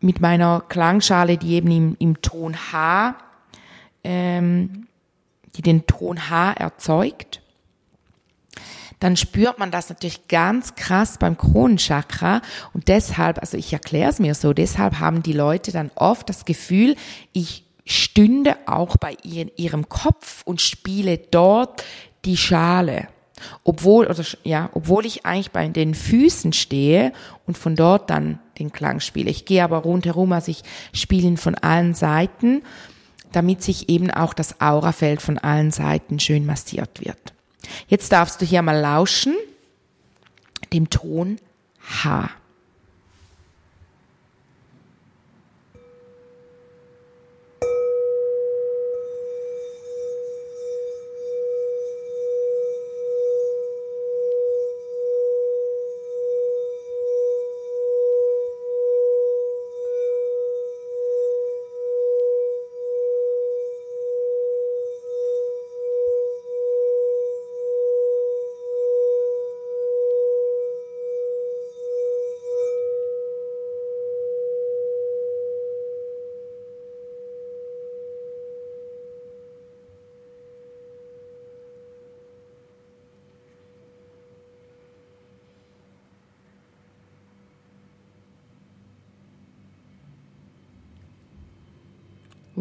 mit 0.00 0.20
meiner 0.20 0.62
Klangschale, 0.66 1.36
die 1.36 1.52
eben 1.52 1.70
im, 1.70 1.96
im 1.98 2.22
Ton 2.22 2.56
H, 2.72 3.16
ähm, 4.02 4.86
die 5.56 5.62
den 5.62 5.86
Ton 5.86 6.30
H 6.30 6.52
erzeugt, 6.52 7.42
dann 8.98 9.16
spürt 9.16 9.58
man 9.58 9.70
das 9.70 9.90
natürlich 9.90 10.26
ganz 10.28 10.74
krass 10.74 11.18
beim 11.18 11.36
Kronenchakra 11.36 12.40
und 12.72 12.88
deshalb, 12.88 13.40
also 13.40 13.58
ich 13.58 13.74
erkläre 13.74 14.10
es 14.10 14.20
mir 14.20 14.34
so, 14.34 14.54
deshalb 14.54 15.00
haben 15.00 15.22
die 15.22 15.34
Leute 15.34 15.70
dann 15.70 15.90
oft 15.96 16.30
das 16.30 16.46
Gefühl, 16.46 16.96
ich 17.34 17.64
stünde 17.84 18.56
auch 18.66 18.96
bei 18.96 19.16
ihrem 19.22 19.88
Kopf 19.88 20.42
und 20.44 20.60
spiele 20.62 21.18
dort 21.18 21.84
die 22.24 22.36
Schale. 22.36 23.08
Obwohl, 23.64 24.06
oder, 24.06 24.24
ja, 24.44 24.68
obwohl 24.74 25.06
ich 25.06 25.24
eigentlich 25.24 25.50
bei 25.50 25.66
den 25.68 25.94
Füßen 25.94 26.52
stehe 26.52 27.12
und 27.46 27.56
von 27.56 27.74
dort 27.74 28.10
dann 28.10 28.38
den 28.58 28.72
Klang 28.72 29.00
spiele. 29.00 29.30
Ich 29.30 29.46
gehe 29.46 29.64
aber 29.64 29.78
rundherum, 29.78 30.32
also 30.32 30.50
ich 30.50 30.62
spiele 30.92 31.26
ihn 31.26 31.36
von 31.38 31.54
allen 31.54 31.94
Seiten, 31.94 32.62
damit 33.32 33.62
sich 33.62 33.88
eben 33.88 34.10
auch 34.10 34.34
das 34.34 34.60
Aurafeld 34.60 35.22
von 35.22 35.38
allen 35.38 35.70
Seiten 35.70 36.20
schön 36.20 36.44
massiert 36.44 37.00
wird. 37.00 37.32
Jetzt 37.88 38.12
darfst 38.12 38.40
du 38.42 38.46
hier 38.46 38.62
mal 38.62 38.78
lauschen 38.78 39.34
dem 40.72 40.90
Ton 40.90 41.38
H. 42.04 42.30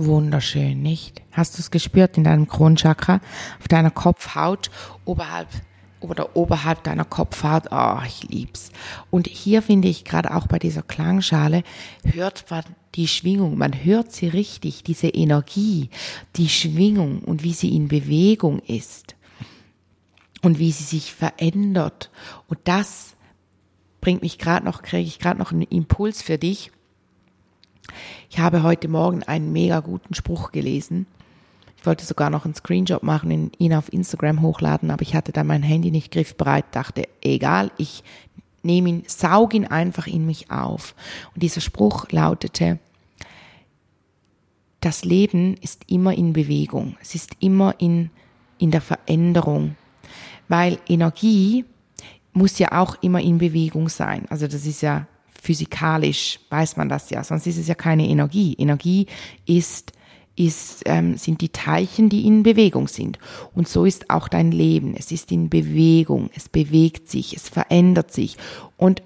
Wunderschön, 0.05 0.81
nicht? 0.81 1.21
Hast 1.33 1.57
du 1.57 1.61
es 1.61 1.71
gespürt 1.71 2.15
in 2.15 2.23
deinem 2.23 2.47
Kronchakra, 2.47 3.19
auf 3.59 3.67
deiner 3.67 3.91
Kopfhaut, 3.91 4.71
oberhalb 5.03 5.49
oder 5.99 6.37
oberhalb 6.37 6.83
deiner 6.83 7.03
Kopfhaut? 7.03 7.65
Oh, 7.71 7.97
ich 8.07 8.23
lieb's. 8.23 8.71
Und 9.09 9.27
hier 9.27 9.61
finde 9.61 9.89
ich 9.89 10.05
gerade 10.05 10.33
auch 10.33 10.47
bei 10.47 10.57
dieser 10.57 10.83
Klangschale 10.83 11.63
hört 12.05 12.45
man 12.49 12.63
die 12.95 13.09
Schwingung, 13.09 13.57
man 13.57 13.83
hört 13.83 14.13
sie 14.13 14.29
richtig, 14.29 14.83
diese 14.83 15.09
Energie, 15.09 15.89
die 16.37 16.47
Schwingung 16.47 17.19
und 17.19 17.43
wie 17.43 17.53
sie 17.53 17.75
in 17.75 17.89
Bewegung 17.89 18.59
ist 18.59 19.17
und 20.41 20.59
wie 20.59 20.71
sie 20.71 20.85
sich 20.85 21.13
verändert. 21.13 22.09
Und 22.47 22.59
das 22.63 23.17
bringt 23.99 24.21
mich 24.21 24.37
gerade 24.37 24.63
noch, 24.63 24.81
kriege 24.81 25.09
ich 25.09 25.19
gerade 25.19 25.39
noch 25.39 25.51
einen 25.51 25.63
Impuls 25.63 26.21
für 26.21 26.37
dich 26.37 26.71
ich 28.29 28.39
habe 28.39 28.63
heute 28.63 28.87
Morgen 28.87 29.23
einen 29.23 29.51
mega 29.51 29.79
guten 29.79 30.13
Spruch 30.13 30.51
gelesen. 30.51 31.07
Ich 31.77 31.85
wollte 31.85 32.05
sogar 32.05 32.29
noch 32.29 32.45
einen 32.45 32.55
Screenshot 32.55 33.03
machen, 33.03 33.31
und 33.31 33.59
ihn 33.59 33.73
auf 33.73 33.93
Instagram 33.93 34.41
hochladen, 34.41 34.91
aber 34.91 35.01
ich 35.01 35.15
hatte 35.15 35.31
da 35.31 35.43
mein 35.43 35.63
Handy 35.63 35.91
nicht 35.91 36.11
griffbereit, 36.11 36.65
dachte, 36.71 37.07
egal, 37.21 37.71
ich 37.77 38.03
nehme 38.63 38.89
ihn, 38.89 39.03
saug 39.07 39.53
ihn 39.53 39.65
einfach 39.65 40.07
in 40.07 40.25
mich 40.25 40.51
auf. 40.51 40.93
Und 41.33 41.43
dieser 41.43 41.61
Spruch 41.61 42.07
lautete, 42.11 42.79
das 44.81 45.03
Leben 45.03 45.55
ist 45.55 45.83
immer 45.87 46.13
in 46.13 46.33
Bewegung. 46.33 46.97
Es 47.01 47.15
ist 47.15 47.31
immer 47.39 47.75
in, 47.79 48.11
in 48.57 48.71
der 48.71 48.81
Veränderung. 48.81 49.75
Weil 50.47 50.79
Energie 50.87 51.65
muss 52.33 52.59
ja 52.59 52.79
auch 52.79 52.95
immer 53.01 53.21
in 53.21 53.37
Bewegung 53.37 53.89
sein. 53.89 54.25
Also 54.29 54.47
das 54.47 54.65
ist 54.65 54.81
ja 54.81 55.07
physikalisch 55.41 56.39
weiß 56.49 56.77
man 56.77 56.89
das 56.89 57.09
ja, 57.09 57.23
sonst 57.23 57.47
ist 57.47 57.57
es 57.57 57.67
ja 57.67 57.75
keine 57.75 58.07
Energie. 58.07 58.55
Energie 58.57 59.07
ist 59.45 59.93
ist, 60.39 60.83
ähm, 60.85 61.17
sind 61.17 61.41
die 61.41 61.49
Teilchen, 61.49 62.07
die 62.07 62.25
in 62.25 62.43
Bewegung 62.43 62.87
sind. 62.87 63.19
Und 63.53 63.67
so 63.67 63.83
ist 63.83 64.09
auch 64.09 64.29
dein 64.29 64.53
Leben. 64.53 64.95
Es 64.97 65.11
ist 65.11 65.33
in 65.33 65.49
Bewegung, 65.49 66.29
es 66.33 66.47
bewegt 66.47 67.09
sich, 67.09 67.35
es 67.35 67.49
verändert 67.49 68.13
sich. 68.13 68.37
Und 68.77 69.03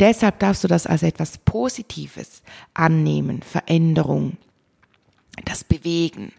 deshalb 0.00 0.38
darfst 0.38 0.64
du 0.64 0.68
das 0.68 0.86
als 0.86 1.02
etwas 1.02 1.36
Positives 1.36 2.42
annehmen, 2.72 3.42
Veränderung, 3.42 4.38
das 5.44 5.62
Bewegen. 5.62 6.32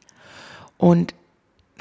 Und 0.79 1.13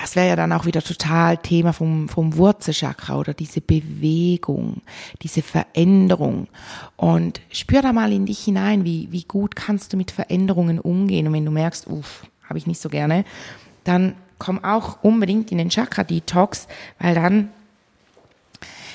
das 0.00 0.16
wäre 0.16 0.28
ja 0.28 0.36
dann 0.36 0.52
auch 0.52 0.66
wieder 0.66 0.82
total 0.82 1.36
Thema 1.36 1.72
vom, 1.72 2.08
vom 2.08 2.36
Wurzelchakra 2.36 3.18
oder 3.18 3.34
diese 3.34 3.60
Bewegung, 3.60 4.82
diese 5.22 5.42
Veränderung. 5.42 6.48
Und 6.96 7.40
spür 7.50 7.82
da 7.82 7.92
mal 7.92 8.12
in 8.12 8.26
dich 8.26 8.40
hinein, 8.40 8.84
wie, 8.84 9.08
wie 9.10 9.24
gut 9.24 9.56
kannst 9.56 9.92
du 9.92 9.96
mit 9.96 10.10
Veränderungen 10.10 10.78
umgehen. 10.78 11.26
Und 11.26 11.34
wenn 11.34 11.44
du 11.44 11.50
merkst, 11.50 11.86
uff, 11.86 12.24
habe 12.48 12.58
ich 12.58 12.66
nicht 12.66 12.80
so 12.80 12.88
gerne, 12.88 13.24
dann 13.84 14.14
komm 14.38 14.64
auch 14.64 15.02
unbedingt 15.02 15.52
in 15.52 15.58
den 15.58 15.68
Chakra-Detox, 15.68 16.66
weil 16.98 17.14
dann 17.14 17.50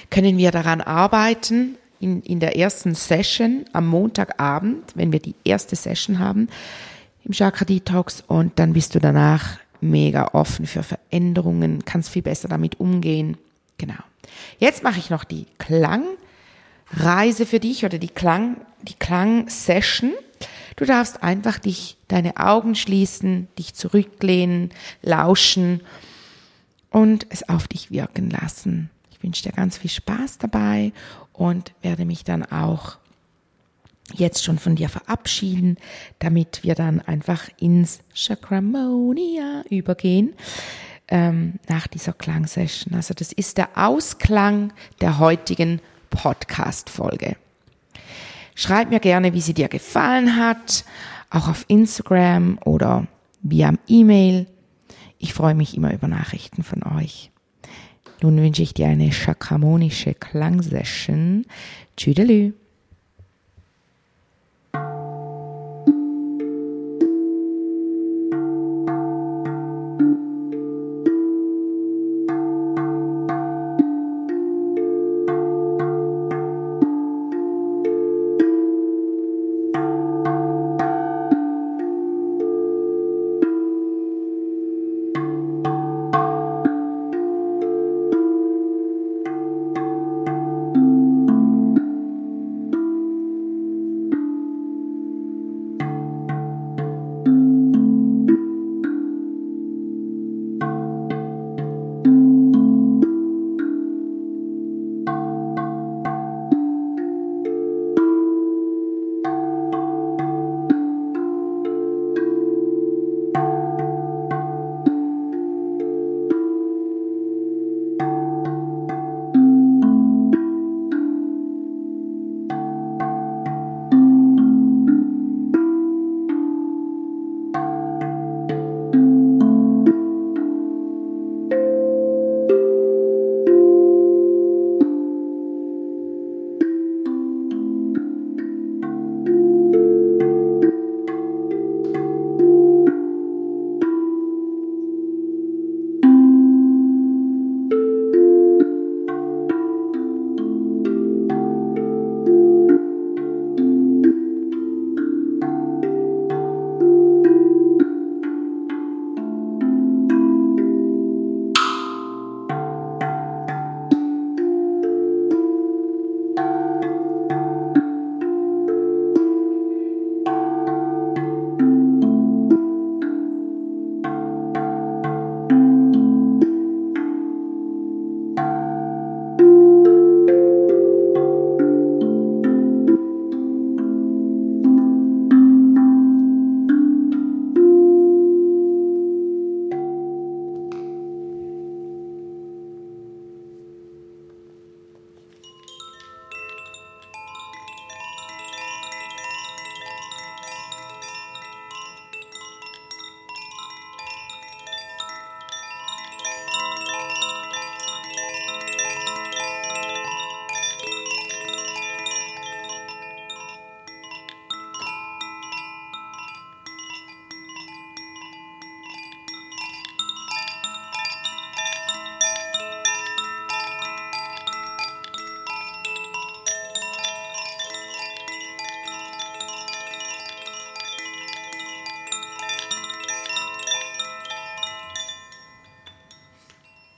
können 0.09 0.37
wir 0.37 0.51
daran 0.51 0.81
arbeiten, 0.81 1.77
in, 1.99 2.21
in 2.21 2.39
der 2.39 2.57
ersten 2.57 2.93
Session 2.93 3.65
am 3.73 3.87
Montagabend, 3.87 4.91
wenn 4.95 5.11
wir 5.11 5.19
die 5.19 5.35
erste 5.43 5.75
Session 5.75 6.19
haben 6.19 6.49
im 7.23 7.31
Chakra 7.31 7.65
Detox 7.65 8.23
und 8.27 8.59
dann 8.59 8.73
bist 8.73 8.95
du 8.95 8.99
danach 8.99 9.57
mega 9.81 10.29
offen 10.33 10.65
für 10.65 10.83
Veränderungen, 10.83 11.85
kannst 11.85 12.09
viel 12.09 12.21
besser 12.21 12.47
damit 12.47 12.79
umgehen. 12.79 13.37
Genau. 13.77 13.95
Jetzt 14.59 14.83
mache 14.83 14.99
ich 14.99 15.09
noch 15.09 15.23
die 15.23 15.45
Klangreise 15.57 17.45
für 17.45 17.59
dich 17.59 17.85
oder 17.85 17.97
die 17.97 18.09
Klang, 18.09 18.57
die 18.81 18.93
Klangsession. 18.93 20.13
Du 20.75 20.85
darfst 20.85 21.23
einfach 21.23 21.59
dich, 21.59 21.97
deine 22.07 22.37
Augen 22.37 22.75
schließen, 22.75 23.47
dich 23.57 23.73
zurücklehnen, 23.73 24.71
lauschen 25.01 25.81
und 26.89 27.27
es 27.29 27.47
auf 27.47 27.67
dich 27.67 27.91
wirken 27.91 28.29
lassen. 28.29 28.89
Ich 29.11 29.23
wünsche 29.23 29.43
dir 29.43 29.53
ganz 29.53 29.77
viel 29.77 29.89
Spaß 29.89 30.37
dabei 30.37 30.91
und 31.33 31.73
werde 31.81 32.05
mich 32.05 32.23
dann 32.23 32.43
auch 32.43 32.97
jetzt 34.13 34.43
schon 34.43 34.59
von 34.59 34.75
dir 34.75 34.89
verabschieden, 34.89 35.77
damit 36.19 36.63
wir 36.63 36.75
dann 36.75 37.01
einfach 37.01 37.49
ins 37.59 37.99
Chakramonia 38.13 39.63
übergehen 39.69 40.33
ähm, 41.07 41.53
nach 41.67 41.87
dieser 41.87 42.13
Klangsession. 42.13 42.93
Also 42.95 43.13
das 43.13 43.31
ist 43.31 43.57
der 43.57 43.69
Ausklang 43.75 44.73
der 45.01 45.19
heutigen 45.19 45.81
Podcast-Folge. 46.09 47.35
Schreib 48.55 48.89
mir 48.89 48.99
gerne, 48.99 49.33
wie 49.33 49.41
sie 49.41 49.53
dir 49.53 49.67
gefallen 49.67 50.37
hat, 50.37 50.85
auch 51.29 51.47
auf 51.49 51.65
Instagram 51.67 52.57
oder 52.63 53.07
via 53.41 53.73
E-Mail. 53.87 54.47
Ich 55.17 55.33
freue 55.33 55.55
mich 55.55 55.75
immer 55.75 55.93
über 55.93 56.07
Nachrichten 56.07 56.63
von 56.63 56.83
euch. 56.83 57.31
Nun 58.21 58.37
wünsche 58.37 58.63
ich 58.63 58.73
dir 58.73 58.87
eine 58.87 59.11
chakramonische 59.11 60.13
Klangsession. 60.13 61.45
Tschüdelü. 61.97 62.53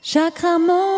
Chakramonia. 0.08 0.97